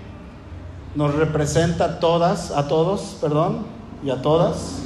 nos 0.96 1.14
representa 1.14 1.86
a 1.86 2.00
todas, 2.00 2.50
a 2.50 2.68
todos, 2.68 3.18
perdón, 3.22 3.68
y 4.04 4.10
a 4.10 4.20
todas 4.20 4.83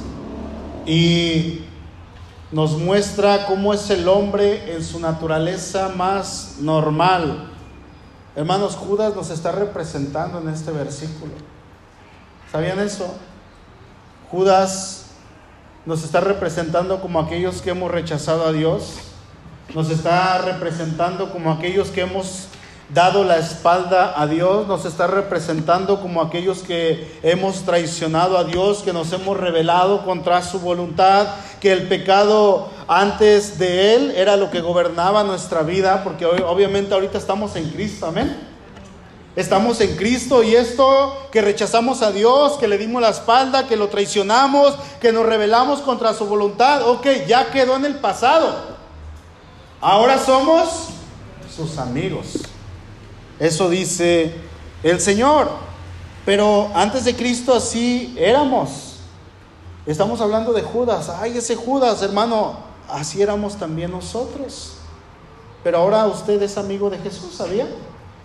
y 0.87 1.65
nos 2.51 2.77
muestra 2.77 3.45
cómo 3.45 3.73
es 3.73 3.89
el 3.89 4.07
hombre 4.07 4.73
en 4.73 4.83
su 4.83 4.99
naturaleza 4.99 5.89
más 5.89 6.55
normal. 6.61 7.49
Hermanos, 8.37 8.75
Judas 8.75 9.13
nos 9.13 9.29
está 9.29 9.51
representando 9.51 10.39
en 10.39 10.47
este 10.47 10.71
versículo. 10.71 11.33
¿Sabían 12.51 12.79
eso? 12.79 13.13
Judas 14.31 15.07
nos 15.85 16.03
está 16.03 16.21
representando 16.21 17.01
como 17.01 17.19
aquellos 17.19 17.61
que 17.61 17.71
hemos 17.71 17.91
rechazado 17.91 18.45
a 18.45 18.53
Dios, 18.53 18.93
nos 19.75 19.89
está 19.89 20.37
representando 20.37 21.31
como 21.31 21.51
aquellos 21.51 21.89
que 21.89 22.01
hemos 22.01 22.47
dado 22.89 23.25
la 23.25 23.37
espalda 23.37 24.13
a 24.15 24.27
Dios, 24.27 24.65
nos 24.67 24.85
está 24.85 25.07
representando 25.07 25.99
como 25.99 26.21
aquellos 26.21 26.59
que 26.59 27.19
hemos 27.21 27.63
traicionado 27.63 28.37
a 28.37 28.45
Dios, 28.45 28.81
que 28.81 28.93
nos 28.93 29.11
hemos 29.11 29.37
rebelado 29.37 30.05
contra 30.05 30.41
su 30.41 30.59
voluntad, 30.59 31.27
que 31.59 31.73
el 31.73 31.87
pecado 31.87 32.69
antes 32.87 33.59
de 33.59 33.95
Él 33.95 34.13
era 34.15 34.37
lo 34.37 34.49
que 34.49 34.61
gobernaba 34.61 35.23
nuestra 35.23 35.63
vida, 35.63 36.03
porque 36.03 36.25
obviamente 36.25 36.93
ahorita 36.93 37.17
estamos 37.17 37.55
en 37.55 37.69
Cristo, 37.69 38.05
amén. 38.05 38.47
Estamos 39.35 39.81
en 39.81 39.95
Cristo 39.97 40.41
y 40.41 40.55
esto 40.55 41.27
que 41.31 41.41
rechazamos 41.41 42.01
a 42.01 42.11
Dios, 42.11 42.53
que 42.53 42.67
le 42.67 42.77
dimos 42.77 43.01
la 43.01 43.09
espalda, 43.09 43.67
que 43.67 43.75
lo 43.75 43.87
traicionamos, 43.89 44.73
que 44.99 45.11
nos 45.11 45.27
rebelamos 45.27 45.81
contra 45.81 46.13
su 46.15 46.25
voluntad, 46.25 46.87
ok, 46.87 47.05
ya 47.27 47.51
quedó 47.51 47.75
en 47.75 47.85
el 47.85 47.95
pasado. 47.95 48.77
Ahora 49.79 50.17
somos 50.17 50.87
sus 51.55 51.77
amigos. 51.77 52.47
Eso 53.39 53.69
dice 53.69 54.33
el 54.83 54.99
Señor. 54.99 55.49
Pero 56.25 56.69
antes 56.75 57.05
de 57.05 57.15
Cristo 57.15 57.53
así 57.53 58.13
éramos. 58.17 58.97
Estamos 59.85 60.19
hablando 60.19 60.51
de 60.51 60.61
Judas. 60.61 61.09
Ay, 61.09 61.37
ese 61.37 61.55
Judas, 61.55 62.01
hermano, 62.01 62.57
así 62.89 63.21
éramos 63.21 63.55
también 63.55 63.91
nosotros. 63.91 64.73
Pero 65.63 65.77
ahora 65.77 66.05
usted 66.07 66.41
es 66.41 66.57
amigo 66.57 66.89
de 66.89 66.97
Jesús, 66.97 67.35
¿sabía? 67.35 67.67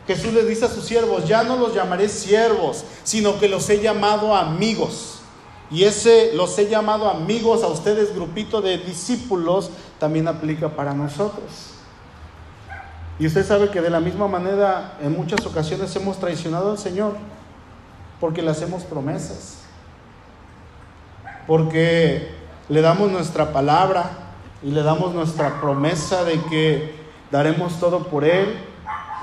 Jesús 0.07 0.33
le 0.33 0.44
dice 0.44 0.64
a 0.64 0.68
sus 0.68 0.85
siervos, 0.85 1.29
ya 1.29 1.44
no 1.44 1.57
los 1.57 1.75
llamaré 1.75 2.09
siervos, 2.09 2.85
sino 3.05 3.38
que 3.38 3.48
los 3.48 3.70
he 3.70 3.81
llamado 3.81 4.35
amigos. 4.35 5.18
Y 5.70 5.85
ese 5.85 6.33
los 6.35 6.59
he 6.59 6.68
llamado 6.68 7.09
amigos 7.09 7.62
a 7.62 7.68
ustedes, 7.68 8.14
grupito 8.14 8.61
de 8.61 8.79
discípulos, 8.79 9.70
también 9.98 10.27
aplica 10.27 10.68
para 10.75 10.92
nosotros. 10.92 11.44
Y 13.18 13.27
usted 13.27 13.46
sabe 13.46 13.70
que 13.70 13.81
de 13.81 13.90
la 13.90 14.01
misma 14.01 14.27
manera 14.27 14.96
en 15.03 15.12
muchas 15.12 15.44
ocasiones 15.44 15.94
hemos 15.96 16.18
traicionado 16.18 16.70
al 16.70 16.79
Señor 16.79 17.14
porque 18.20 18.42
le 18.42 18.51
hacemos 18.51 18.85
promesas, 18.85 19.59
porque 21.46 22.31
le 22.68 22.81
damos 22.81 23.11
nuestra 23.11 23.53
palabra 23.53 24.11
y 24.62 24.70
le 24.70 24.83
damos 24.83 25.12
nuestra 25.12 25.61
promesa 25.61 26.25
de 26.25 26.40
que 26.44 26.94
daremos 27.31 27.79
todo 27.81 28.07
por 28.07 28.25
Él, 28.25 28.57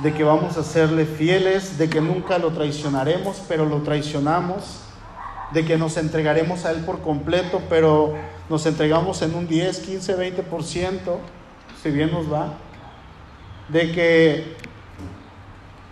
de 0.03 0.13
que 0.13 0.23
vamos 0.23 0.57
a 0.57 0.63
serle 0.63 1.05
fieles, 1.05 1.77
de 1.77 1.89
que 1.89 2.01
nunca 2.01 2.37
lo 2.37 2.51
traicionaremos, 2.51 3.41
pero 3.47 3.65
lo 3.65 3.81
traicionamos, 3.81 4.81
de 5.51 5.65
que 5.65 5.77
nos 5.77 5.97
entregaremos 5.97 6.65
a 6.65 6.71
Él 6.71 6.83
por 6.85 7.01
completo, 7.01 7.61
pero 7.69 8.13
nos 8.49 8.65
entregamos 8.65 9.21
en 9.21 9.33
un 9.33 9.47
10, 9.47 9.79
15, 9.79 10.17
20%, 10.17 10.99
si 11.81 11.89
bien 11.89 12.11
nos 12.11 12.31
va 12.31 12.53
de 13.69 13.91
que 13.91 14.57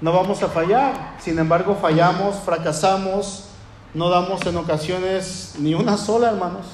no 0.02 0.12
vamos 0.12 0.44
a 0.44 0.48
fallar. 0.48 1.16
Sin 1.20 1.40
embargo, 1.40 1.78
fallamos, 1.82 2.36
fracasamos, 2.38 3.46
no 3.94 4.10
damos 4.10 4.46
en 4.46 4.58
ocasiones 4.58 5.56
ni 5.60 5.74
una 5.74 5.98
sola, 5.98 6.30
hermanos. 6.30 6.66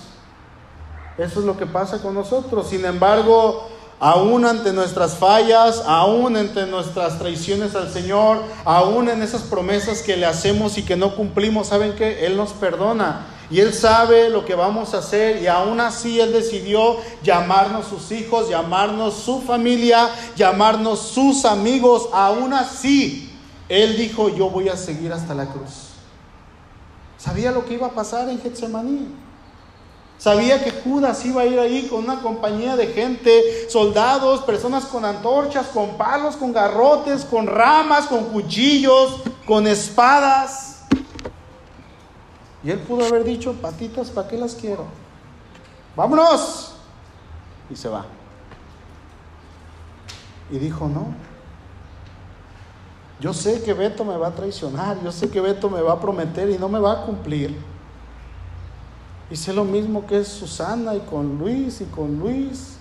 Eso 1.17 1.39
es 1.39 1.45
lo 1.45 1.57
que 1.57 1.65
pasa 1.65 2.01
con 2.01 2.15
nosotros. 2.15 2.67
Sin 2.67 2.83
embargo, 2.85 3.69
aún 3.99 4.45
ante 4.45 4.73
nuestras 4.73 5.17
fallas, 5.17 5.83
aún 5.85 6.35
ante 6.35 6.65
nuestras 6.65 7.19
traiciones 7.19 7.75
al 7.75 7.89
Señor, 7.89 8.39
aún 8.65 9.09
en 9.09 9.21
esas 9.21 9.43
promesas 9.43 10.01
que 10.01 10.17
le 10.17 10.25
hacemos 10.25 10.77
y 10.77 10.83
que 10.83 10.95
no 10.95 11.15
cumplimos, 11.15 11.67
¿saben 11.67 11.93
que 11.93 12.25
Él 12.25 12.35
nos 12.35 12.51
perdona. 12.53 13.27
Y 13.53 13.59
Él 13.59 13.71
sabe 13.71 14.29
lo 14.29 14.45
que 14.45 14.55
vamos 14.55 14.95
a 14.95 14.97
hacer 14.97 15.39
y 15.39 15.45
aún 15.45 15.79
así 15.79 16.19
Él 16.19 16.33
decidió 16.33 16.97
llamarnos 17.21 17.85
sus 17.85 18.11
hijos, 18.11 18.49
llamarnos 18.49 19.13
su 19.13 19.43
familia, 19.43 20.09
llamarnos 20.35 20.99
sus 20.99 21.45
amigos. 21.45 22.09
Aún 22.13 22.51
así, 22.51 23.31
Él 23.69 23.95
dijo, 23.95 24.29
yo 24.29 24.49
voy 24.49 24.69
a 24.69 24.75
seguir 24.75 25.13
hasta 25.13 25.35
la 25.35 25.45
cruz. 25.45 25.89
Sabía 27.19 27.51
lo 27.51 27.63
que 27.63 27.75
iba 27.75 27.85
a 27.85 27.91
pasar 27.91 28.27
en 28.27 28.41
Getsemaní. 28.41 29.07
Sabía 30.17 30.63
que 30.63 30.71
Judas 30.71 31.23
iba 31.23 31.43
a 31.43 31.45
ir 31.45 31.59
ahí 31.59 31.87
con 31.87 32.05
una 32.05 32.23
compañía 32.23 32.75
de 32.75 32.87
gente, 32.87 33.69
soldados, 33.69 34.41
personas 34.41 34.85
con 34.85 35.05
antorchas, 35.05 35.67
con 35.67 35.95
palos, 35.95 36.37
con 36.37 36.53
garrotes, 36.53 37.23
con 37.23 37.45
ramas, 37.45 38.07
con 38.07 38.23
cuchillos, 38.31 39.21
con 39.45 39.67
espadas. 39.67 40.72
Y 42.63 42.71
él 42.71 42.79
pudo 42.79 43.05
haber 43.05 43.23
dicho, 43.23 43.53
patitas, 43.53 44.09
¿para 44.09 44.27
qué 44.27 44.37
las 44.37 44.55
quiero? 44.55 44.85
Vámonos. 45.95 46.75
Y 47.69 47.75
se 47.75 47.89
va. 47.89 48.05
Y 50.49 50.57
dijo, 50.57 50.87
no. 50.87 51.13
Yo 53.19 53.33
sé 53.33 53.61
que 53.63 53.73
Beto 53.73 54.03
me 54.03 54.17
va 54.17 54.27
a 54.27 54.35
traicionar, 54.35 55.01
yo 55.01 55.11
sé 55.11 55.29
que 55.29 55.39
Beto 55.39 55.69
me 55.69 55.81
va 55.81 55.93
a 55.93 55.99
prometer 55.99 56.49
y 56.49 56.57
no 56.57 56.67
me 56.67 56.79
va 56.79 56.91
a 56.91 57.05
cumplir. 57.05 57.55
Y 59.29 59.35
sé 59.35 59.53
lo 59.53 59.63
mismo 59.63 60.05
que 60.05 60.19
es 60.19 60.27
Susana 60.27 60.93
y 60.95 60.99
con 60.99 61.37
Luis 61.37 61.81
y 61.81 61.85
con 61.85 62.19
Luis, 62.19 62.77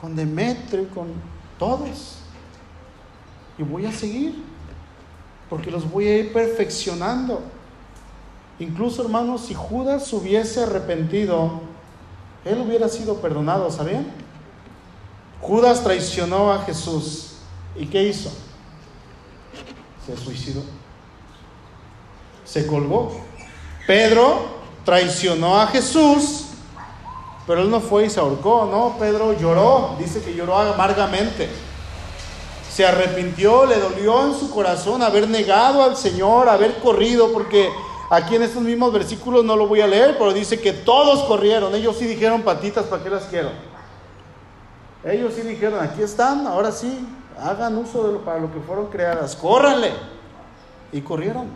con 0.00 0.16
Demetrio 0.16 0.82
y 0.82 0.86
con 0.86 1.08
todos. 1.58 2.18
Y 3.58 3.62
voy 3.62 3.86
a 3.86 3.92
seguir, 3.92 4.42
porque 5.50 5.70
los 5.70 5.88
voy 5.90 6.06
a 6.06 6.18
ir 6.18 6.32
perfeccionando. 6.32 7.42
Incluso, 8.58 9.02
hermanos, 9.02 9.42
si 9.42 9.54
Judas 9.54 10.12
hubiese 10.12 10.64
arrepentido, 10.64 11.60
él 12.44 12.60
hubiera 12.60 12.88
sido 12.88 13.16
perdonado, 13.16 13.70
¿sabían? 13.70 14.06
Judas 15.40 15.84
traicionó 15.84 16.52
a 16.52 16.62
Jesús. 16.64 17.34
¿Y 17.76 17.86
qué 17.86 18.02
hizo? 18.04 18.30
Se 20.04 20.16
suicidó. 20.16 20.62
Se 22.44 22.66
colgó. 22.66 23.12
Pedro 23.86 24.58
traicionó 24.84 25.60
a 25.60 25.66
Jesús, 25.66 26.46
pero 27.46 27.62
él 27.62 27.70
no 27.70 27.80
fue 27.80 28.06
y 28.06 28.10
se 28.10 28.20
ahorcó, 28.20 28.68
no, 28.70 28.96
Pedro 28.98 29.38
lloró, 29.38 29.96
dice 29.98 30.20
que 30.22 30.34
lloró 30.34 30.58
amargamente. 30.58 31.48
Se 32.70 32.86
arrepintió, 32.86 33.66
le 33.66 33.78
dolió 33.78 34.26
en 34.26 34.38
su 34.38 34.50
corazón 34.50 35.02
haber 35.02 35.28
negado 35.28 35.82
al 35.82 35.96
Señor, 35.96 36.48
haber 36.48 36.78
corrido, 36.80 37.32
porque 37.32 37.70
Aquí 38.10 38.36
en 38.36 38.42
estos 38.42 38.62
mismos 38.62 38.92
versículos 38.92 39.44
no 39.44 39.54
lo 39.54 39.68
voy 39.68 39.82
a 39.82 39.86
leer, 39.86 40.16
pero 40.16 40.32
dice 40.32 40.58
que 40.60 40.72
todos 40.72 41.24
corrieron. 41.24 41.74
Ellos 41.74 41.96
sí 41.98 42.06
dijeron 42.06 42.42
patitas, 42.42 42.86
¿para 42.86 43.02
qué 43.02 43.10
las 43.10 43.24
quiero? 43.24 43.50
Ellos 45.04 45.34
sí 45.34 45.42
dijeron, 45.42 45.82
aquí 45.82 46.02
están, 46.02 46.46
ahora 46.46 46.72
sí, 46.72 47.06
hagan 47.38 47.76
uso 47.76 48.06
de 48.06 48.14
lo, 48.14 48.24
para 48.24 48.40
lo 48.40 48.52
que 48.52 48.60
fueron 48.60 48.86
creadas, 48.86 49.36
córranle. 49.36 49.92
Y 50.90 51.02
corrieron. 51.02 51.48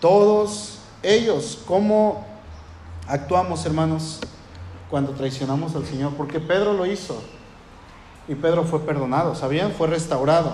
Todos 0.00 0.80
ellos, 1.04 1.62
¿cómo 1.66 2.26
actuamos, 3.06 3.64
hermanos, 3.64 4.18
cuando 4.90 5.12
traicionamos 5.12 5.76
al 5.76 5.86
Señor? 5.86 6.14
Porque 6.14 6.40
Pedro 6.40 6.72
lo 6.72 6.84
hizo. 6.84 7.22
Y 8.26 8.34
Pedro 8.34 8.64
fue 8.64 8.80
perdonado, 8.80 9.36
¿sabían? 9.36 9.70
Fue 9.70 9.86
restaurado. 9.86 10.52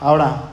Ahora, 0.00 0.51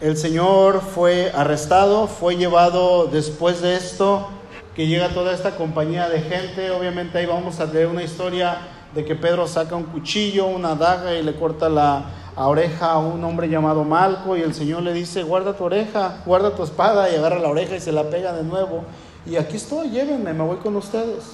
el 0.00 0.16
Señor 0.16 0.80
fue 0.80 1.32
arrestado, 1.34 2.06
fue 2.06 2.36
llevado 2.36 3.06
después 3.06 3.60
de 3.60 3.74
esto, 3.74 4.28
que 4.76 4.86
llega 4.86 5.08
toda 5.08 5.32
esta 5.32 5.56
compañía 5.56 6.08
de 6.08 6.20
gente. 6.20 6.70
Obviamente 6.70 7.18
ahí 7.18 7.26
vamos 7.26 7.58
a 7.58 7.66
leer 7.66 7.88
una 7.88 8.04
historia 8.04 8.58
de 8.94 9.04
que 9.04 9.16
Pedro 9.16 9.48
saca 9.48 9.74
un 9.74 9.84
cuchillo, 9.84 10.46
una 10.46 10.76
daga 10.76 11.14
y 11.14 11.22
le 11.24 11.34
corta 11.34 11.68
la 11.68 12.04
oreja 12.36 12.92
a 12.92 12.98
un 12.98 13.24
hombre 13.24 13.48
llamado 13.48 13.82
Malco 13.82 14.36
y 14.36 14.42
el 14.42 14.54
Señor 14.54 14.84
le 14.84 14.92
dice, 14.92 15.24
guarda 15.24 15.54
tu 15.54 15.64
oreja, 15.64 16.22
guarda 16.24 16.54
tu 16.54 16.62
espada 16.62 17.10
y 17.10 17.16
agarra 17.16 17.40
la 17.40 17.48
oreja 17.48 17.74
y 17.74 17.80
se 17.80 17.90
la 17.90 18.04
pega 18.04 18.32
de 18.32 18.44
nuevo. 18.44 18.84
Y 19.26 19.34
aquí 19.34 19.56
estoy, 19.56 19.90
llévenme, 19.90 20.32
me 20.32 20.44
voy 20.44 20.58
con 20.58 20.76
ustedes. 20.76 21.24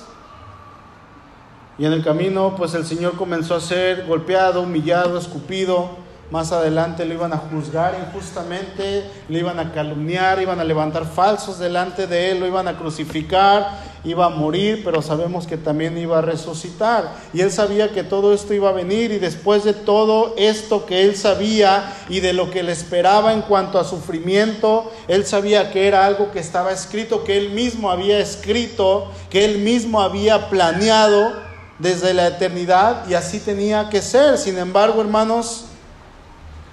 Y 1.77 1.85
en 1.85 1.93
el 1.93 2.03
camino, 2.03 2.55
pues 2.57 2.73
el 2.73 2.87
Señor 2.87 3.17
comenzó 3.17 3.57
a 3.57 3.61
ser 3.61 4.07
golpeado, 4.07 4.63
humillado, 4.63 5.19
escupido 5.19 6.04
más 6.31 6.53
adelante 6.53 7.05
lo 7.05 7.15
iban 7.15 7.33
a 7.33 7.39
juzgar 7.39 7.97
injustamente, 8.07 9.05
lo 9.29 9.39
iban 9.39 9.59
a 9.61 9.73
calumniar, 9.73 10.41
iban 10.41 10.59
a 10.61 10.65
levantar 10.65 11.05
falsos 11.05 11.59
delante 11.59 12.07
de 12.07 12.31
él, 12.31 12.41
lo 12.41 12.47
iban 12.47 12.67
a 12.67 12.77
crucificar, 12.77 13.95
iba 14.05 14.27
a 14.27 14.31
morir, 14.31 14.83
pero 14.85 15.01
sabemos 15.01 15.47
que 15.47 15.57
también 15.57 15.97
iba 15.97 16.19
a 16.19 16.23
resucitar. 16.23 17.15
Y 17.33 17.41
él 17.41 17.51
sabía 17.51 17.91
que 17.91 18.03
todo 18.03 18.35
esto 18.35 18.53
iba 18.53 18.69
a 18.69 18.73
venir 18.73 19.13
y 19.13 19.19
después 19.19 19.65
de 19.65 19.73
todo 19.73 20.35
esto 20.37 20.87
que 20.87 21.03
él 21.03 21.17
sabía 21.17 21.95
y 22.09 22.21
de 22.21 22.33
lo 22.33 22.51
que 22.51 22.63
le 22.63 22.73
esperaba 22.73 23.33
en 23.33 23.43
cuanto 23.43 23.79
a 23.79 23.85
sufrimiento, 23.85 24.91
él 25.09 25.25
sabía 25.27 25.71
que 25.71 25.89
era 25.89 26.05
algo 26.05 26.31
que 26.33 26.41
estaba 26.41 26.73
escrito, 26.73 27.25
que 27.25 27.37
él 27.39 27.51
mismo 27.51 27.91
había 27.91 28.19
escrito, 28.19 29.11
que 29.31 29.45
él 29.45 29.59
mismo 29.59 30.01
había 30.01 30.51
planeado 30.51 31.33
desde 31.79 32.15
la 32.15 32.29
eternidad 32.29 33.09
y 33.09 33.15
así 33.15 33.41
tenía 33.41 33.89
que 33.89 34.03
ser. 34.03 34.39
Sin 34.39 34.59
embargo, 34.59 35.01
hermanos, 35.01 35.67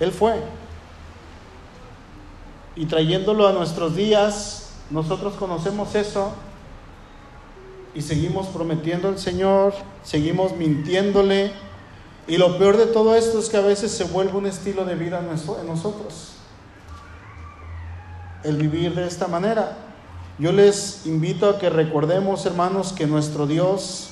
él 0.01 0.11
fue. 0.11 0.33
Y 2.75 2.87
trayéndolo 2.87 3.47
a 3.47 3.53
nuestros 3.53 3.95
días, 3.95 4.71
nosotros 4.89 5.35
conocemos 5.35 5.95
eso. 5.95 6.33
y 7.93 8.01
seguimos 8.01 8.47
prometiendo 8.47 9.09
al 9.09 9.19
Señor, 9.19 9.73
seguimos 10.01 10.55
mintiéndole. 10.55 11.51
Y 12.25 12.37
lo 12.37 12.57
peor 12.57 12.77
de 12.77 12.85
todo 12.85 13.15
esto 13.15 13.37
es 13.37 13.49
que 13.49 13.57
a 13.57 13.61
veces 13.61 13.91
se 13.91 14.05
vuelve 14.05 14.37
un 14.37 14.45
estilo 14.45 14.85
de 14.85 14.95
vida 14.95 15.19
en 15.19 15.67
nosotros. 15.67 16.33
El 18.43 18.55
vivir 18.55 18.95
de 18.95 19.05
esta 19.05 19.27
manera. 19.27 19.77
Yo 20.39 20.51
les 20.51 21.05
invito 21.05 21.49
a 21.49 21.59
que 21.59 21.69
recordemos, 21.69 22.45
hermanos, 22.45 22.93
que 22.93 23.05
nuestro 23.05 23.45
Dios 23.45 24.11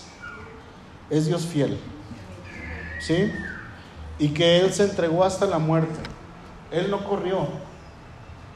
es 1.09 1.25
Dios 1.25 1.43
fiel. 1.45 1.79
¿Sí? 2.99 3.31
Y 4.19 4.29
que 4.29 4.59
Él 4.59 4.73
se 4.73 4.83
entregó 4.83 5.23
hasta 5.23 5.45
la 5.45 5.57
muerte. 5.57 5.99
Él 6.71 6.91
no 6.91 7.03
corrió. 7.03 7.47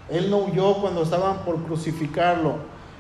Él 0.09 0.29
no 0.29 0.39
huyó 0.39 0.75
cuando 0.75 1.03
estaban 1.03 1.39
por 1.39 1.63
crucificarlo. 1.63 2.57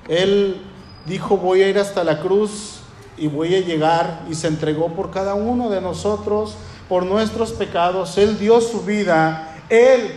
Él 0.07 0.61
dijo, 1.05 1.37
voy 1.37 1.61
a 1.61 1.69
ir 1.69 1.77
hasta 1.77 2.03
la 2.03 2.21
cruz 2.21 2.79
y 3.17 3.27
voy 3.27 3.55
a 3.55 3.59
llegar 3.59 4.21
y 4.29 4.35
se 4.35 4.47
entregó 4.47 4.87
por 4.89 5.11
cada 5.11 5.33
uno 5.35 5.69
de 5.69 5.81
nosotros, 5.81 6.55
por 6.89 7.05
nuestros 7.05 7.51
pecados. 7.51 8.17
Él 8.17 8.39
dio 8.39 8.59
su 8.61 8.81
vida. 8.81 9.55
Él, 9.69 10.11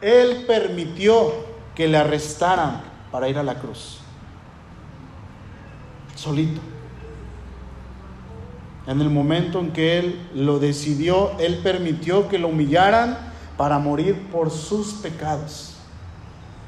Él 0.00 0.44
permitió 0.46 1.32
que 1.74 1.88
le 1.88 1.96
arrestaran 1.96 2.82
para 3.10 3.28
ir 3.28 3.38
a 3.38 3.42
la 3.42 3.58
cruz. 3.58 3.98
Solito. 6.14 6.60
En 8.86 9.00
el 9.00 9.10
momento 9.10 9.60
en 9.60 9.72
que 9.72 9.98
Él 9.98 10.28
lo 10.34 10.58
decidió, 10.58 11.32
Él 11.38 11.60
permitió 11.62 12.28
que 12.28 12.38
lo 12.38 12.48
humillaran 12.48 13.16
para 13.56 13.78
morir 13.78 14.28
por 14.30 14.50
sus 14.50 14.94
pecados. 14.94 15.74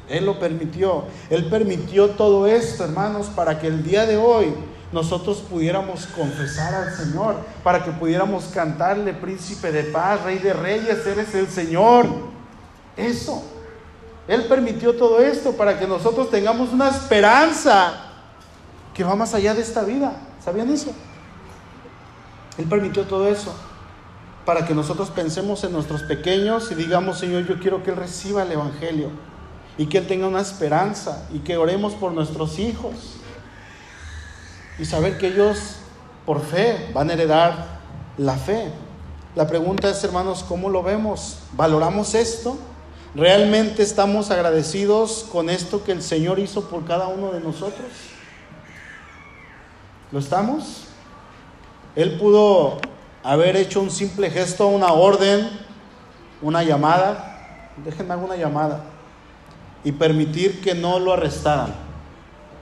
Él 0.08 0.26
lo 0.26 0.38
permitió. 0.38 1.04
Él 1.30 1.46
permitió 1.46 2.10
todo 2.10 2.46
esto, 2.46 2.84
hermanos, 2.84 3.28
para 3.34 3.58
que 3.58 3.66
el 3.66 3.82
día 3.82 4.06
de 4.06 4.16
hoy 4.16 4.54
nosotros 4.92 5.38
pudiéramos 5.38 6.06
confesar 6.06 6.74
al 6.74 6.94
Señor, 6.94 7.36
para 7.64 7.82
que 7.82 7.90
pudiéramos 7.90 8.44
cantarle, 8.44 9.12
príncipe 9.12 9.72
de 9.72 9.84
paz, 9.84 10.22
rey 10.22 10.38
de 10.38 10.52
reyes, 10.52 11.04
eres 11.06 11.34
el 11.34 11.48
Señor. 11.48 12.06
Eso. 12.96 13.42
Él 14.28 14.44
permitió 14.44 14.94
todo 14.94 15.18
esto 15.18 15.52
para 15.52 15.78
que 15.78 15.86
nosotros 15.86 16.30
tengamos 16.30 16.72
una 16.72 16.88
esperanza 16.90 17.94
que 18.94 19.02
va 19.02 19.16
más 19.16 19.34
allá 19.34 19.52
de 19.52 19.62
esta 19.62 19.82
vida. 19.82 20.12
¿Sabían 20.42 20.70
eso? 20.70 20.92
Él 22.58 22.66
permitió 22.66 23.04
todo 23.04 23.28
eso 23.28 23.54
para 24.44 24.66
que 24.66 24.74
nosotros 24.74 25.10
pensemos 25.10 25.64
en 25.64 25.72
nuestros 25.72 26.02
pequeños 26.02 26.70
y 26.70 26.74
digamos, 26.74 27.18
Señor, 27.18 27.46
yo 27.46 27.58
quiero 27.58 27.82
que 27.82 27.90
Él 27.90 27.96
reciba 27.96 28.42
el 28.42 28.52
Evangelio 28.52 29.10
y 29.78 29.86
que 29.86 29.98
Él 29.98 30.06
tenga 30.06 30.26
una 30.26 30.40
esperanza 30.40 31.26
y 31.32 31.40
que 31.40 31.56
oremos 31.56 31.94
por 31.94 32.12
nuestros 32.12 32.58
hijos 32.58 32.94
y 34.78 34.84
saber 34.84 35.18
que 35.18 35.28
ellos 35.28 35.76
por 36.26 36.40
fe 36.40 36.90
van 36.92 37.10
a 37.10 37.14
heredar 37.14 37.78
la 38.18 38.36
fe. 38.36 38.70
La 39.34 39.46
pregunta 39.46 39.90
es, 39.90 40.02
hermanos, 40.04 40.44
¿cómo 40.46 40.68
lo 40.68 40.82
vemos? 40.82 41.38
¿Valoramos 41.52 42.14
esto? 42.14 42.56
¿Realmente 43.14 43.82
estamos 43.82 44.30
agradecidos 44.30 45.26
con 45.30 45.48
esto 45.48 45.84
que 45.84 45.92
el 45.92 46.02
Señor 46.02 46.38
hizo 46.38 46.68
por 46.68 46.84
cada 46.84 47.08
uno 47.08 47.32
de 47.32 47.40
nosotros? 47.40 47.86
¿Lo 50.12 50.18
estamos? 50.18 50.84
Él 51.96 52.18
pudo 52.18 52.78
haber 53.22 53.56
hecho 53.56 53.80
un 53.80 53.90
simple 53.90 54.30
gesto, 54.30 54.66
una 54.66 54.92
orden, 54.92 55.48
una 56.42 56.62
llamada. 56.62 57.72
Déjenme 57.84 58.14
alguna 58.14 58.36
llamada 58.36 58.84
y 59.84 59.92
permitir 59.92 60.60
que 60.60 60.74
no 60.74 60.98
lo 60.98 61.12
arrestaran. 61.12 61.74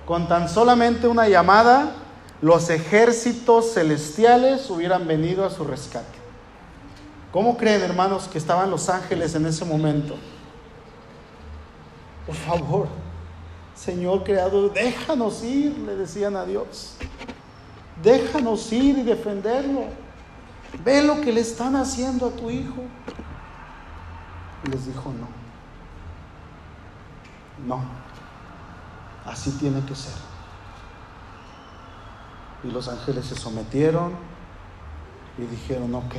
Con 0.07 0.27
tan 0.29 0.49
solamente 0.49 1.07
una 1.07 1.29
llamada, 1.29 1.93
los 2.41 2.69
ejércitos 2.71 3.73
celestiales 3.75 4.69
hubieran 4.69 5.07
venido 5.07 5.47
a 5.47 5.51
su 5.51 5.65
rescate. 5.65 6.19
¿Cómo 7.31 7.57
creen, 7.57 7.81
hermanos, 7.83 8.29
que 8.31 8.37
estaban 8.37 8.71
los 8.71 8.89
ángeles 8.89 9.35
en 9.35 9.47
ese 9.47 9.65
momento? 9.65 10.17
Por 12.27 12.35
favor, 12.35 12.89
Señor 13.75 14.23
Creador, 14.25 14.73
déjanos 14.73 15.43
ir, 15.43 15.79
le 15.79 15.97
decían 15.97 16.37
a 16.37 16.45
Dios. 16.45 16.97
Déjanos 18.01 18.73
ir 18.73 18.99
y 18.99 19.03
defenderlo. 19.03 19.85
Ve 20.85 21.03
lo 21.03 21.21
que 21.21 21.33
le 21.33 21.41
están 21.41 21.77
haciendo 21.77 22.29
a 22.29 22.31
tu 22.31 22.51
hijo. 22.51 22.83
Y 24.65 24.71
les 24.71 24.87
dijo 24.87 25.13
no. 25.13 25.43
No, 27.67 27.83
así 29.25 29.51
tiene 29.53 29.85
que 29.85 29.95
ser. 29.95 30.15
Y 32.65 32.71
los 32.71 32.89
ángeles 32.89 33.27
se 33.27 33.35
sometieron 33.35 34.13
y 35.39 35.43
dijeron, 35.43 35.95
ok. 35.95 36.15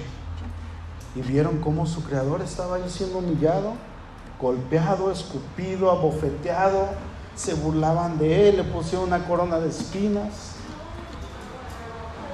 Y 1.16 1.22
vieron 1.22 1.60
cómo 1.60 1.86
su 1.86 2.04
creador 2.04 2.42
estaba 2.42 2.78
ahí 2.78 2.90
siendo 2.90 3.20
humillado, 3.20 3.74
golpeado, 4.42 5.12
escupido, 5.12 5.92
abofeteado. 5.92 6.90
Se 7.36 7.54
burlaban 7.54 8.18
de 8.18 8.50
él, 8.50 8.58
le 8.58 8.64
pusieron 8.64 9.08
una 9.08 9.26
corona 9.26 9.60
de 9.60 9.70
espinas. 9.70 10.53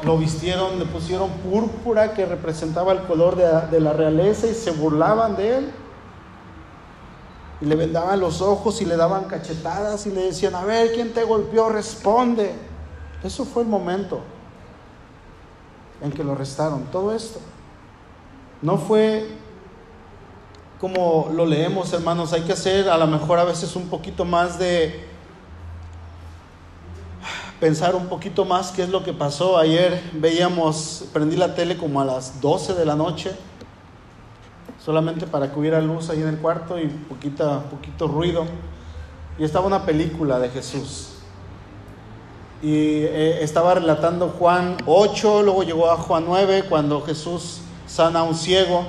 Lo 0.03 0.17
vistieron, 0.17 0.79
le 0.79 0.85
pusieron 0.85 1.29
púrpura 1.29 2.13
que 2.13 2.25
representaba 2.25 2.93
el 2.93 3.01
color 3.03 3.35
de, 3.35 3.79
la 3.79 3.93
realeza 3.93 4.47
y 4.47 4.53
se 4.53 4.71
burlaban 4.71 5.35
de 5.35 5.57
él 5.57 5.71
y 7.61 7.65
le 7.65 7.75
vendaban 7.75 8.19
los 8.19 8.41
ojos 8.41 8.81
y 8.81 8.85
le 8.85 8.95
daban 8.95 9.25
cachetadas 9.25 10.05
y 10.05 10.11
le 10.11 10.23
decían, 10.23 10.55
a 10.55 10.63
ver, 10.63 10.93
¿quién 10.93 11.13
te 11.13 11.23
golpeó? 11.23 11.69
Responde. 11.69 12.53
Eso 13.23 13.43
fue 13.43 13.63
el 13.63 13.69
momento 13.69 14.21
en 16.01 16.11
que 16.11 16.23
lo 16.23 16.31
arrestaron. 16.31 16.83
Todo 16.85 17.13
esto. 17.13 17.39
No 18.61 18.77
fue 18.77 19.27
como 20.79 21.29
lo 21.33 21.45
leemos, 21.45 21.91
hermanos. 21.91 22.31
Hay 22.31 22.43
que 22.43 22.53
hacer 22.53 22.89
a 22.89 22.97
lo 22.97 23.07
mejor 23.07 23.39
a 23.39 23.43
veces 23.43 23.75
un 23.75 23.89
poquito 23.89 24.23
más 24.23 24.57
de 24.57 25.08
pensar 27.59 27.95
un 27.95 28.07
poquito 28.07 28.45
más 28.45 28.71
qué 28.71 28.83
es 28.83 28.89
lo 28.89 29.03
que 29.03 29.13
pasó. 29.13 29.57
Ayer 29.57 30.01
veíamos, 30.13 31.05
prendí 31.13 31.35
la 31.35 31.55
tele 31.55 31.77
como 31.77 32.01
a 32.01 32.05
las 32.05 32.41
12 32.41 32.73
de 32.73 32.85
la 32.85 32.95
noche 32.95 33.31
solamente 34.83 35.27
para 35.27 35.51
que 35.51 35.59
hubiera 35.59 35.81
luz 35.81 36.09
ahí 36.09 36.21
en 36.21 36.29
el 36.29 36.37
cuarto 36.37 36.79
y 36.79 36.87
poquita, 36.87 37.63
poquito 37.69 38.07
ruido. 38.07 38.45
Y 39.37 39.43
estaba 39.43 39.67
una 39.67 39.85
película 39.85 40.39
de 40.39 40.49
Jesús. 40.49 41.09
Y 42.61 43.03
eh, 43.03 43.43
estaba 43.43 43.75
relatando 43.75 44.29
Juan 44.29 44.77
8, 44.85 45.43
luego 45.43 45.63
llegó 45.63 45.91
a 45.91 45.97
Juan 45.97 46.25
9, 46.27 46.65
cuando 46.67 47.01
Jesús 47.01 47.61
sana 47.87 48.19
a 48.19 48.23
un 48.23 48.35
ciego 48.35 48.83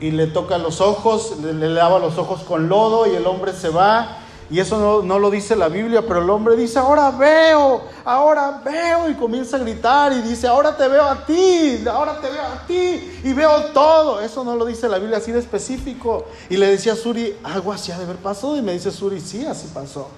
y 0.00 0.10
le 0.10 0.26
toca 0.26 0.58
los 0.58 0.80
ojos, 0.80 1.38
le, 1.40 1.54
le 1.54 1.70
lava 1.70 1.98
los 1.98 2.18
ojos 2.18 2.42
con 2.42 2.68
lodo 2.68 3.06
y 3.06 3.14
el 3.14 3.26
hombre 3.26 3.52
se 3.52 3.68
va 3.68 4.18
y 4.52 4.60
eso 4.60 5.02
no, 5.02 5.18
lo 5.18 5.30
dice 5.30 5.56
la 5.56 5.68
Biblia, 5.68 6.02
pero 6.06 6.22
el 6.22 6.28
hombre 6.28 6.56
dice, 6.56 6.78
ahora 6.78 7.10
veo, 7.10 7.84
ahora 8.04 8.60
veo, 8.62 9.08
y 9.08 9.14
comienza 9.14 9.56
a 9.56 9.60
gritar 9.60 10.12
y 10.12 10.20
dice, 10.20 10.46
ahora 10.46 10.76
te 10.76 10.86
veo 10.88 11.04
a 11.04 11.24
ti, 11.24 11.82
ahora 11.90 12.20
te 12.20 12.28
veo 12.28 12.42
a 12.42 12.66
ti, 12.66 13.20
y 13.24 13.32
veo 13.32 13.72
todo. 13.72 14.20
Eso 14.20 14.44
no 14.44 14.54
lo 14.54 14.66
dice 14.66 14.90
la 14.90 14.98
Biblia 14.98 15.16
así 15.16 15.32
de 15.32 15.38
específico. 15.38 16.26
Y 16.50 16.58
le 16.58 16.66
decía 16.66 16.92
a 16.92 16.96
Suri, 16.96 17.34
algo 17.42 17.72
así 17.72 17.92
ha 17.92 17.96
de 17.96 18.04
haber 18.04 18.16
pasado, 18.16 18.54
y 18.58 18.60
me 18.60 18.74
dice 18.74 18.90
Suri, 18.90 19.22
sí, 19.22 19.46
así 19.46 19.70
pasó. 19.72 20.10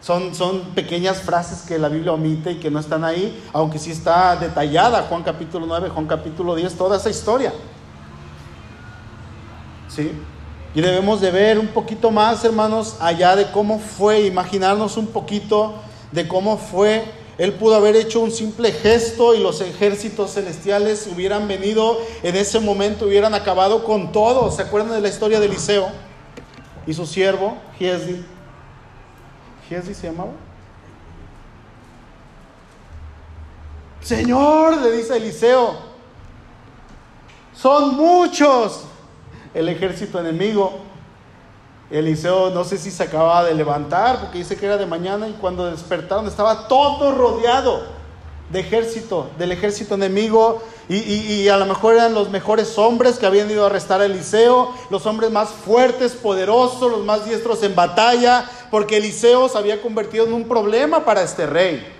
Son, 0.00 0.34
son 0.34 0.74
pequeñas 0.74 1.22
frases 1.22 1.60
que 1.60 1.78
la 1.78 1.88
Biblia 1.88 2.10
omite 2.10 2.50
y 2.50 2.58
que 2.58 2.68
no 2.68 2.80
están 2.80 3.04
ahí, 3.04 3.48
aunque 3.52 3.78
sí 3.78 3.92
está 3.92 4.34
detallada, 4.34 5.02
Juan 5.02 5.22
capítulo 5.22 5.66
9, 5.66 5.90
Juan 5.90 6.08
capítulo 6.08 6.56
10, 6.56 6.74
toda 6.74 6.96
esa 6.96 7.10
historia. 7.10 7.52
¿Sí? 9.86 10.10
Y 10.74 10.80
debemos 10.80 11.20
de 11.20 11.30
ver 11.32 11.58
un 11.58 11.68
poquito 11.68 12.10
más, 12.10 12.44
hermanos, 12.44 12.96
allá 13.00 13.34
de 13.34 13.50
cómo 13.50 13.80
fue, 13.80 14.20
imaginarnos 14.20 14.96
un 14.96 15.08
poquito 15.08 15.74
de 16.12 16.28
cómo 16.28 16.58
fue. 16.58 17.04
Él 17.38 17.54
pudo 17.54 17.74
haber 17.74 17.96
hecho 17.96 18.20
un 18.20 18.30
simple 18.30 18.70
gesto 18.70 19.34
y 19.34 19.40
los 19.40 19.60
ejércitos 19.62 20.34
celestiales 20.34 21.08
hubieran 21.12 21.48
venido 21.48 21.98
en 22.22 22.36
ese 22.36 22.60
momento, 22.60 23.06
hubieran 23.06 23.34
acabado 23.34 23.82
con 23.82 24.12
todo. 24.12 24.50
¿Se 24.52 24.62
acuerdan 24.62 24.92
de 24.92 25.00
la 25.00 25.08
historia 25.08 25.40
de 25.40 25.46
Eliseo 25.46 25.88
y 26.86 26.94
su 26.94 27.04
siervo, 27.04 27.56
Giesdi? 27.78 28.24
¿Giesdi 29.68 29.94
se 29.94 30.08
llamaba? 30.08 30.32
Señor, 34.02 34.76
le 34.78 34.92
dice 34.92 35.16
Eliseo, 35.16 35.74
son 37.54 37.96
muchos 37.96 38.84
el 39.54 39.68
ejército 39.68 40.18
enemigo. 40.20 40.72
Eliseo 41.90 42.50
no 42.50 42.64
sé 42.64 42.78
si 42.78 42.90
se 42.90 43.02
acababa 43.02 43.44
de 43.44 43.54
levantar 43.54 44.20
porque 44.20 44.38
dice 44.38 44.56
que 44.56 44.66
era 44.66 44.76
de 44.76 44.86
mañana 44.86 45.28
y 45.28 45.32
cuando 45.32 45.68
despertaron 45.68 46.26
estaba 46.28 46.68
todo 46.68 47.12
rodeado 47.12 47.82
de 48.50 48.60
ejército, 48.60 49.28
del 49.38 49.52
ejército 49.52 49.94
enemigo 49.94 50.62
y, 50.88 50.96
y, 50.96 51.48
a 51.48 51.56
lo 51.56 51.66
mejor 51.66 51.94
eran 51.94 52.14
los 52.14 52.30
mejores 52.30 52.76
hombres 52.76 53.18
que 53.18 53.26
habían 53.26 53.48
ido 53.48 53.62
a 53.62 53.66
arrestar 53.66 54.00
a 54.00 54.06
Eliseo, 54.06 54.74
los 54.90 55.06
hombres 55.06 55.30
más 55.30 55.50
fuertes, 55.50 56.12
poderosos, 56.12 56.90
los 56.90 57.04
más 57.04 57.24
diestros 57.24 57.62
en 57.62 57.76
batalla, 57.76 58.50
porque 58.72 58.96
Eliseo 58.96 59.48
se 59.48 59.56
había 59.56 59.80
convertido 59.80 60.26
en 60.26 60.32
un 60.32 60.48
problema 60.48 61.04
para 61.04 61.22
este 61.22 61.46
rey. 61.46 61.99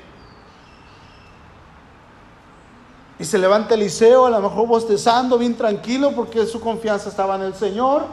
Y 3.21 3.27
se 3.27 3.37
levanta 3.37 3.75
Eliseo, 3.75 4.25
a 4.25 4.31
lo 4.31 4.41
mejor 4.41 4.67
bostezando, 4.67 5.37
bien 5.37 5.55
tranquilo, 5.55 6.13
porque 6.17 6.47
su 6.47 6.59
confianza 6.59 7.11
estaba 7.11 7.37
en 7.37 7.43
el 7.43 7.55
Señor. 7.55 8.07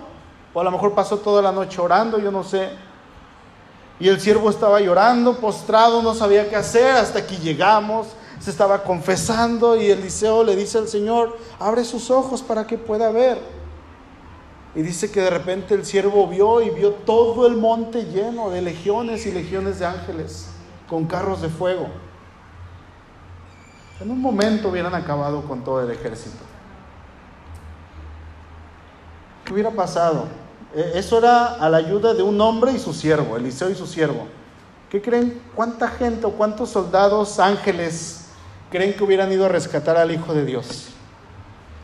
O 0.54 0.60
a 0.60 0.64
lo 0.66 0.70
mejor 0.70 0.94
pasó 0.94 1.18
toda 1.18 1.42
la 1.42 1.54
noche 1.54 1.80
orando, 1.80 2.20
yo 2.20 2.30
no 2.30 2.44
sé. 2.44 2.72
Y 4.02 4.10
el 4.10 4.20
siervo 4.20 4.50
estaba 4.50 4.82
llorando, 4.82 5.38
postrado, 5.38 6.02
no 6.02 6.14
sabía 6.14 6.50
qué 6.50 6.58
hacer, 6.58 6.98
hasta 6.98 7.26
que 7.26 7.38
llegamos, 7.38 8.08
se 8.40 8.52
estaba 8.52 8.84
confesando 8.84 9.82
y 9.82 9.90
Eliseo 9.90 10.44
le 10.44 10.58
dice 10.58 10.78
al 10.78 10.90
Señor, 10.90 11.38
abre 11.58 11.86
sus 11.86 12.12
ojos 12.12 12.42
para 12.42 12.68
que 12.68 12.78
pueda 12.78 13.10
ver. 13.10 13.40
Y 14.76 14.82
dice 14.82 15.10
que 15.10 15.22
de 15.22 15.30
repente 15.30 15.74
el 15.74 15.86
siervo 15.86 16.28
vio 16.28 16.62
y 16.62 16.70
vio 16.70 16.92
todo 16.92 17.48
el 17.48 17.56
monte 17.56 18.04
lleno 18.04 18.50
de 18.50 18.62
legiones 18.62 19.26
y 19.26 19.32
legiones 19.32 19.80
de 19.80 19.86
ángeles 19.86 20.48
con 20.90 21.06
carros 21.06 21.42
de 21.42 21.48
fuego. 21.48 21.88
En 24.00 24.12
un 24.12 24.22
momento 24.22 24.70
hubieran 24.70 24.94
acabado 24.94 25.42
con 25.44 25.64
todo 25.64 25.82
el 25.82 25.92
ejército. 25.92 26.38
¿Qué 29.44 29.54
hubiera 29.54 29.72
pasado? 29.72 30.28
E, 30.76 30.92
eso 30.96 31.18
era 31.18 31.56
a 31.56 31.70
la 31.70 31.78
ayuda 31.78 32.14
de 32.14 32.22
un 32.22 32.40
hombre 32.40 32.74
y 32.74 32.80
su 32.80 32.94
siervo, 32.94 33.38
Eliseo 33.38 33.70
y 33.70 33.76
su 33.76 33.88
siervo. 33.88 34.28
¿Qué 34.90 35.02
creen? 35.02 35.42
¿Cuánta 35.56 35.88
gente 35.88 36.26
o 36.26 36.32
cuántos 36.32 36.70
soldados 36.70 37.40
ángeles 37.40 38.26
creen 38.70 38.94
que 38.94 39.04
hubieran 39.04 39.32
ido 39.32 39.46
a 39.46 39.50
rescatar 39.50 39.98
al 39.98 40.12
Hijo 40.12 40.34
de 40.34 40.46
Dios? 40.46 40.90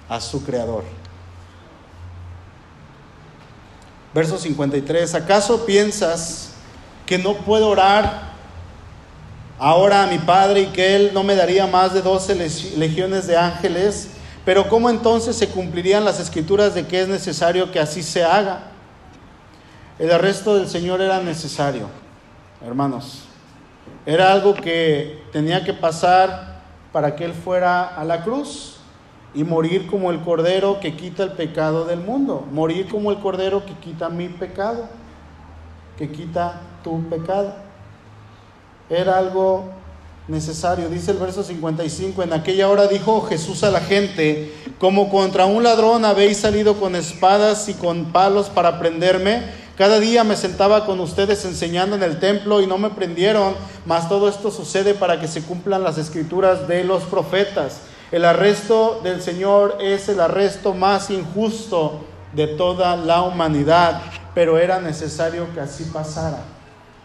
A 0.07 0.21
su 0.21 0.43
Creador. 0.43 0.83
Verso 4.13 4.37
53. 4.37 5.15
¿Acaso 5.15 5.65
piensas 5.65 6.51
que 7.05 7.17
no 7.17 7.35
puedo 7.37 7.69
orar 7.69 8.32
ahora 9.59 10.03
a 10.03 10.07
mi 10.07 10.17
Padre 10.17 10.61
y 10.61 10.65
que 10.67 10.95
Él 10.95 11.11
no 11.13 11.23
me 11.23 11.35
daría 11.35 11.67
más 11.67 11.93
de 11.93 12.01
doce 12.01 12.35
legiones 12.77 13.27
de 13.27 13.37
ángeles, 13.37 14.09
pero 14.45 14.67
¿cómo 14.67 14.89
entonces 14.89 15.35
se 15.35 15.47
cumplirían 15.47 16.03
las 16.03 16.19
escrituras 16.19 16.75
de 16.75 16.85
que 16.85 17.01
es 17.01 17.07
necesario 17.07 17.71
que 17.71 17.79
así 17.79 18.03
se 18.03 18.23
haga? 18.23 18.71
El 19.99 20.11
arresto 20.11 20.55
del 20.55 20.67
Señor 20.67 21.01
era 21.01 21.19
necesario, 21.21 21.87
hermanos. 22.65 23.23
Era 24.05 24.33
algo 24.33 24.53
que 24.53 25.23
tenía 25.31 25.63
que 25.63 25.73
pasar 25.73 26.61
para 26.91 27.15
que 27.15 27.25
Él 27.25 27.33
fuera 27.33 27.85
a 27.85 28.03
la 28.03 28.23
cruz 28.23 28.77
y 29.33 29.43
morir 29.43 29.87
como 29.87 30.11
el 30.11 30.21
cordero 30.21 30.79
que 30.79 30.95
quita 30.95 31.23
el 31.23 31.31
pecado 31.31 31.85
del 31.85 31.99
mundo, 32.01 32.45
morir 32.51 32.87
como 32.87 33.11
el 33.11 33.19
cordero 33.19 33.65
que 33.65 33.73
quita 33.75 34.09
mi 34.09 34.27
pecado, 34.27 34.89
que 35.97 36.11
quita 36.11 36.61
tu 36.83 37.01
pecado 37.09 37.62
era 38.95 39.17
algo 39.17 39.65
necesario. 40.27 40.89
Dice 40.89 41.11
el 41.11 41.17
verso 41.17 41.43
55, 41.43 42.23
en 42.23 42.33
aquella 42.33 42.69
hora 42.69 42.87
dijo 42.87 43.21
Jesús 43.21 43.63
a 43.63 43.71
la 43.71 43.81
gente, 43.81 44.53
como 44.79 45.09
contra 45.09 45.45
un 45.45 45.63
ladrón 45.63 46.05
habéis 46.05 46.37
salido 46.37 46.79
con 46.79 46.95
espadas 46.95 47.67
y 47.69 47.73
con 47.73 48.11
palos 48.11 48.49
para 48.49 48.79
prenderme. 48.79 49.63
Cada 49.77 49.99
día 49.99 50.23
me 50.23 50.35
sentaba 50.35 50.85
con 50.85 50.99
ustedes 50.99 51.45
enseñando 51.45 51.95
en 51.95 52.03
el 52.03 52.19
templo 52.19 52.61
y 52.61 52.67
no 52.67 52.77
me 52.77 52.91
prendieron, 52.91 53.55
mas 53.85 54.07
todo 54.07 54.29
esto 54.29 54.51
sucede 54.51 54.93
para 54.93 55.19
que 55.19 55.27
se 55.27 55.41
cumplan 55.41 55.83
las 55.83 55.97
escrituras 55.97 56.67
de 56.67 56.83
los 56.83 57.03
profetas. 57.03 57.81
El 58.11 58.25
arresto 58.25 59.01
del 59.03 59.23
Señor 59.23 59.77
es 59.81 60.07
el 60.09 60.19
arresto 60.19 60.75
más 60.75 61.09
injusto 61.09 62.01
de 62.33 62.45
toda 62.45 62.95
la 62.95 63.23
humanidad, 63.23 64.01
pero 64.35 64.59
era 64.59 64.79
necesario 64.79 65.47
que 65.55 65.61
así 65.61 65.85
pasara 65.85 66.52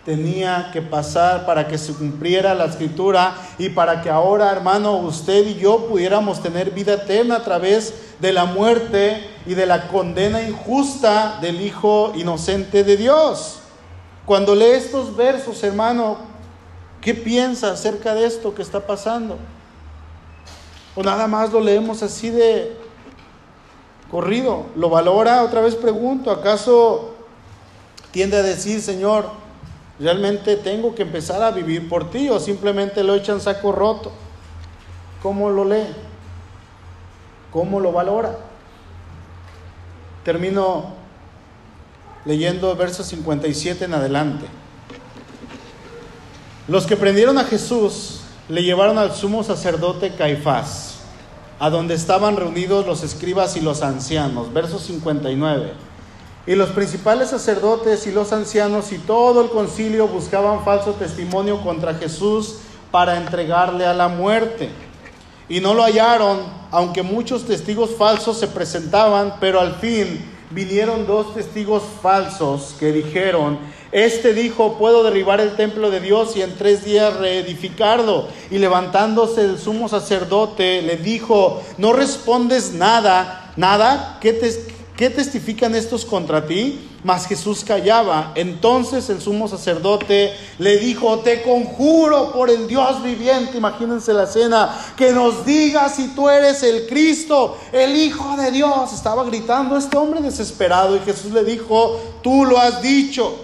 tenía 0.08 0.70
que 0.72 0.80
pasar 0.80 1.44
para 1.44 1.68
que 1.68 1.76
se 1.76 1.92
cumpliera 1.92 2.54
la 2.54 2.64
escritura 2.64 3.34
y 3.58 3.68
para 3.68 4.00
que 4.00 4.08
ahora, 4.08 4.50
hermano, 4.50 4.96
usted 4.96 5.46
y 5.46 5.56
yo 5.56 5.86
pudiéramos 5.86 6.42
tener 6.42 6.70
vida 6.70 6.94
eterna 6.94 7.36
a 7.36 7.44
través 7.44 7.92
de 8.18 8.32
la 8.32 8.46
muerte 8.46 9.28
y 9.44 9.52
de 9.52 9.66
la 9.66 9.86
condena 9.88 10.40
injusta 10.40 11.36
del 11.42 11.60
Hijo 11.60 12.12
inocente 12.16 12.84
de 12.84 12.96
Dios. 12.96 13.58
Cuando 14.24 14.54
lee 14.54 14.70
estos 14.70 15.14
versos, 15.14 15.62
hermano, 15.62 16.16
¿qué 17.02 17.12
piensa 17.12 17.72
acerca 17.72 18.14
de 18.14 18.24
esto 18.24 18.54
que 18.54 18.62
está 18.62 18.80
pasando? 18.80 19.36
O 20.96 21.02
nada 21.02 21.26
más 21.26 21.52
lo 21.52 21.60
leemos 21.60 22.02
así 22.02 22.30
de 22.30 22.74
corrido. 24.10 24.68
¿Lo 24.74 24.88
valora? 24.88 25.42
Otra 25.42 25.60
vez 25.60 25.74
pregunto, 25.74 26.30
¿acaso 26.30 27.10
tiende 28.10 28.38
a 28.38 28.42
decir, 28.42 28.80
Señor, 28.80 29.46
¿Realmente 30.00 30.56
tengo 30.56 30.94
que 30.94 31.02
empezar 31.02 31.42
a 31.42 31.50
vivir 31.50 31.88
por 31.88 32.10
ti 32.10 32.28
o 32.28 32.38
simplemente 32.38 33.02
lo 33.02 33.14
echan 33.14 33.40
saco 33.40 33.72
roto? 33.72 34.12
¿Cómo 35.22 35.50
lo 35.50 35.64
lee? 35.64 35.86
¿Cómo 37.52 37.80
lo 37.80 37.90
valora? 37.90 38.38
Termino 40.24 40.92
leyendo 42.24 42.74
versos 42.76 43.06
57 43.06 43.86
en 43.86 43.94
adelante. 43.94 44.46
Los 46.68 46.86
que 46.86 46.96
prendieron 46.96 47.38
a 47.38 47.44
Jesús 47.44 48.20
le 48.48 48.62
llevaron 48.62 48.98
al 48.98 49.14
sumo 49.14 49.42
sacerdote 49.42 50.14
Caifás, 50.14 51.00
a 51.58 51.70
donde 51.70 51.94
estaban 51.94 52.36
reunidos 52.36 52.86
los 52.86 53.02
escribas 53.02 53.56
y 53.56 53.60
los 53.60 53.82
ancianos. 53.82 54.52
Verso 54.52 54.78
59. 54.78 55.87
Y 56.48 56.54
los 56.54 56.70
principales 56.70 57.28
sacerdotes 57.28 58.06
y 58.06 58.10
los 58.10 58.32
ancianos 58.32 58.90
y 58.92 58.96
todo 58.96 59.42
el 59.42 59.50
concilio 59.50 60.08
buscaban 60.08 60.64
falso 60.64 60.94
testimonio 60.94 61.60
contra 61.60 61.92
Jesús 61.92 62.60
para 62.90 63.18
entregarle 63.18 63.84
a 63.84 63.92
la 63.92 64.08
muerte. 64.08 64.70
Y 65.50 65.60
no 65.60 65.74
lo 65.74 65.82
hallaron, 65.82 66.38
aunque 66.70 67.02
muchos 67.02 67.44
testigos 67.44 67.90
falsos 67.98 68.38
se 68.38 68.46
presentaban, 68.46 69.34
pero 69.40 69.60
al 69.60 69.74
fin 69.74 70.24
vinieron 70.48 71.06
dos 71.06 71.34
testigos 71.34 71.82
falsos 72.00 72.74
que 72.80 72.92
dijeron, 72.92 73.58
este 73.92 74.32
dijo, 74.32 74.78
puedo 74.78 75.02
derribar 75.02 75.42
el 75.42 75.54
templo 75.54 75.90
de 75.90 76.00
Dios 76.00 76.34
y 76.34 76.40
en 76.40 76.56
tres 76.56 76.82
días 76.82 77.14
reedificarlo. 77.18 78.26
Y 78.50 78.56
levantándose 78.56 79.42
el 79.42 79.58
sumo 79.58 79.86
sacerdote, 79.90 80.80
le 80.80 80.96
dijo, 80.96 81.62
no 81.76 81.92
respondes 81.92 82.72
nada, 82.72 83.52
nada, 83.56 84.16
¿qué 84.22 84.32
te, 84.32 84.77
¿Qué 84.98 85.10
testifican 85.10 85.76
estos 85.76 86.04
contra 86.04 86.44
ti? 86.44 86.76
Mas 87.04 87.28
Jesús 87.28 87.62
callaba. 87.62 88.32
Entonces 88.34 89.08
el 89.10 89.20
sumo 89.20 89.46
sacerdote 89.46 90.34
le 90.58 90.78
dijo, 90.78 91.20
te 91.20 91.42
conjuro 91.42 92.32
por 92.32 92.50
el 92.50 92.66
Dios 92.66 93.00
viviente, 93.04 93.58
imagínense 93.58 94.12
la 94.12 94.24
escena, 94.24 94.76
que 94.96 95.12
nos 95.12 95.46
digas 95.46 95.94
si 95.94 96.08
tú 96.16 96.28
eres 96.28 96.64
el 96.64 96.88
Cristo, 96.88 97.56
el 97.70 97.94
Hijo 97.94 98.36
de 98.36 98.50
Dios. 98.50 98.92
Estaba 98.92 99.22
gritando 99.22 99.76
este 99.76 99.96
hombre 99.96 100.20
desesperado 100.20 100.96
y 100.96 100.98
Jesús 100.98 101.30
le 101.30 101.44
dijo, 101.44 102.00
tú 102.20 102.44
lo 102.44 102.58
has 102.58 102.82
dicho. 102.82 103.38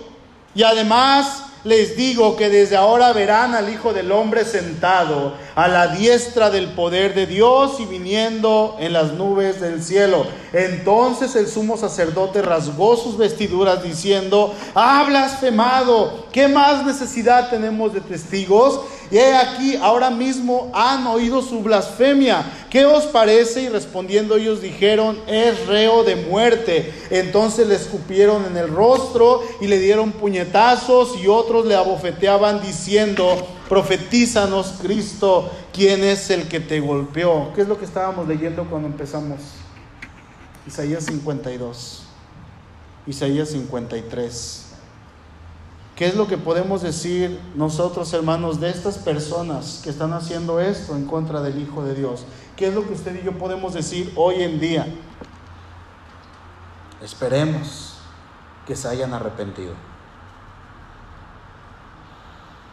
Y 0.56 0.64
además 0.64 1.43
les 1.64 1.96
digo 1.96 2.36
que 2.36 2.50
desde 2.50 2.76
ahora 2.76 3.12
verán 3.14 3.54
al 3.54 3.72
Hijo 3.72 3.94
del 3.94 4.12
Hombre 4.12 4.44
sentado 4.44 5.34
a 5.54 5.66
la 5.66 5.88
diestra 5.88 6.50
del 6.50 6.68
poder 6.68 7.14
de 7.14 7.26
Dios 7.26 7.80
y 7.80 7.86
viniendo 7.86 8.76
en 8.78 8.92
las 8.92 9.14
nubes 9.14 9.62
del 9.62 9.82
cielo. 9.82 10.26
Entonces 10.52 11.34
el 11.36 11.48
sumo 11.48 11.78
sacerdote 11.78 12.42
rasgó 12.42 12.96
sus 12.96 13.16
vestiduras 13.16 13.82
diciendo, 13.82 14.54
ha 14.74 15.04
blasfemado, 15.04 16.26
¿qué 16.32 16.48
más 16.48 16.84
necesidad 16.84 17.48
tenemos 17.48 17.94
de 17.94 18.02
testigos? 18.02 18.80
Y 19.10 19.18
he 19.18 19.36
aquí, 19.36 19.76
ahora 19.76 20.10
mismo 20.10 20.70
han 20.74 21.06
oído 21.06 21.42
su 21.42 21.62
blasfemia. 21.62 22.44
¿Qué 22.70 22.84
os 22.86 23.04
parece? 23.04 23.62
Y 23.62 23.68
respondiendo 23.68 24.36
ellos 24.36 24.60
dijeron, 24.60 25.18
es 25.26 25.66
reo 25.66 26.04
de 26.04 26.16
muerte. 26.16 26.92
Entonces 27.10 27.66
le 27.68 27.76
escupieron 27.76 28.44
en 28.46 28.56
el 28.56 28.68
rostro 28.68 29.42
y 29.60 29.66
le 29.66 29.78
dieron 29.78 30.12
puñetazos 30.12 31.16
y 31.22 31.28
otros 31.28 31.66
le 31.66 31.76
abofeteaban 31.76 32.62
diciendo, 32.62 33.46
profetízanos 33.68 34.74
Cristo, 34.80 35.50
¿quién 35.72 36.02
es 36.02 36.30
el 36.30 36.48
que 36.48 36.60
te 36.60 36.80
golpeó? 36.80 37.52
¿Qué 37.54 37.62
es 37.62 37.68
lo 37.68 37.78
que 37.78 37.84
estábamos 37.84 38.26
leyendo 38.26 38.64
cuando 38.68 38.88
empezamos? 38.88 39.40
Isaías 40.66 41.04
52, 41.04 42.04
Isaías 43.06 43.50
53. 43.50 44.63
¿Qué 45.96 46.06
es 46.06 46.16
lo 46.16 46.26
que 46.26 46.36
podemos 46.36 46.82
decir 46.82 47.40
nosotros, 47.54 48.12
hermanos, 48.12 48.58
de 48.58 48.68
estas 48.68 48.98
personas 48.98 49.80
que 49.84 49.90
están 49.90 50.12
haciendo 50.12 50.58
esto 50.58 50.96
en 50.96 51.06
contra 51.06 51.40
del 51.40 51.60
Hijo 51.62 51.84
de 51.84 51.94
Dios? 51.94 52.26
¿Qué 52.56 52.66
es 52.66 52.74
lo 52.74 52.84
que 52.84 52.94
usted 52.94 53.20
y 53.20 53.24
yo 53.24 53.38
podemos 53.38 53.74
decir 53.74 54.12
hoy 54.16 54.42
en 54.42 54.58
día? 54.58 54.86
Esperemos 57.00 57.98
que 58.66 58.74
se 58.74 58.88
hayan 58.88 59.14
arrepentido. 59.14 59.74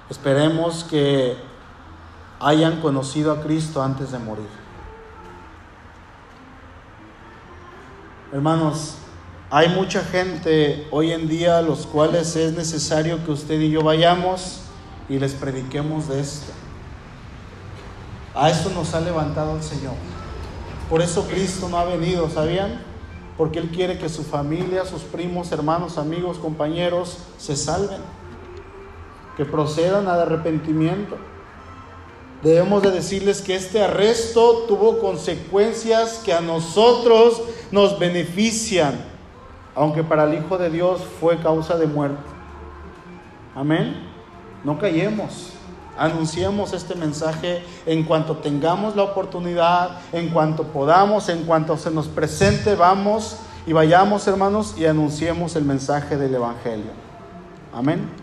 Esperemos 0.10 0.84
que 0.84 1.38
hayan 2.40 2.82
conocido 2.82 3.32
a 3.32 3.42
Cristo 3.42 3.84
antes 3.84 4.12
de 4.12 4.20
morir. 4.20 4.50
Hermanos, 8.32 8.96
hay 9.54 9.68
mucha 9.68 10.02
gente 10.02 10.88
hoy 10.92 11.12
en 11.12 11.28
día 11.28 11.58
a 11.58 11.62
los 11.62 11.86
cuales 11.86 12.38
es 12.38 12.54
necesario 12.54 13.22
que 13.26 13.32
usted 13.32 13.60
y 13.60 13.70
yo 13.70 13.84
vayamos 13.84 14.62
y 15.10 15.20
les 15.20 15.34
prediquemos 15.34 16.08
de 16.08 16.22
esto. 16.22 16.54
A 18.34 18.50
eso 18.50 18.70
nos 18.70 18.94
ha 18.94 19.02
levantado 19.02 19.58
el 19.58 19.62
Señor. 19.62 19.96
Por 20.90 21.02
eso 21.02 21.28
Cristo 21.28 21.68
no 21.68 21.78
ha 21.78 21.84
venido, 21.84 22.30
¿sabían? 22.30 22.82
Porque 23.38 23.60
Él 23.60 23.72
quiere 23.72 23.98
que 23.98 24.08
su 24.08 24.24
familia, 24.24 24.86
sus 24.86 25.02
primos, 25.02 25.52
hermanos, 25.52 25.98
amigos, 25.98 26.38
compañeros 26.38 27.18
se 27.38 27.58
salven, 27.58 28.00
que 29.36 29.44
procedan 29.44 30.08
al 30.08 30.22
arrepentimiento. 30.22 31.18
Debemos 32.42 32.84
de 32.84 32.92
decirles 32.92 33.42
que 33.42 33.56
este 33.56 33.84
arresto 33.84 34.64
tuvo 34.70 35.00
consecuencias 35.00 36.22
que 36.24 36.32
a 36.32 36.40
nosotros 36.40 37.42
nos 37.70 38.00
benefician, 38.00 39.11
aunque 39.76 40.04
para 40.04 40.26
el 40.26 40.34
Hijo 40.36 40.58
de 40.58 40.70
Dios 40.70 41.02
fue 41.20 41.38
causa 41.38 41.78
de 41.78 41.88
muerte. 41.88 42.22
Amén. 43.56 44.08
No 44.64 44.78
callemos. 44.80 45.54
Anunciemos 45.98 46.74
este 46.74 46.96
mensaje 46.96 47.64
en 47.86 48.04
cuanto 48.04 48.38
tengamos 48.38 48.96
la 48.96 49.04
oportunidad, 49.04 50.00
en 50.14 50.30
cuanto 50.30 50.64
podamos, 50.64 51.30
en 51.30 51.44
cuanto 51.44 51.78
se 51.78 51.92
nos 51.92 52.08
presente, 52.08 52.76
vamos 52.76 53.38
y 53.68 53.74
vayamos 53.74 54.26
hermanos 54.28 54.76
y 54.78 54.86
anunciemos 54.86 55.56
el 55.56 55.66
mensaje 55.66 56.18
del 56.18 56.36
Evangelio. 56.36 56.92
Amén. 57.74 58.21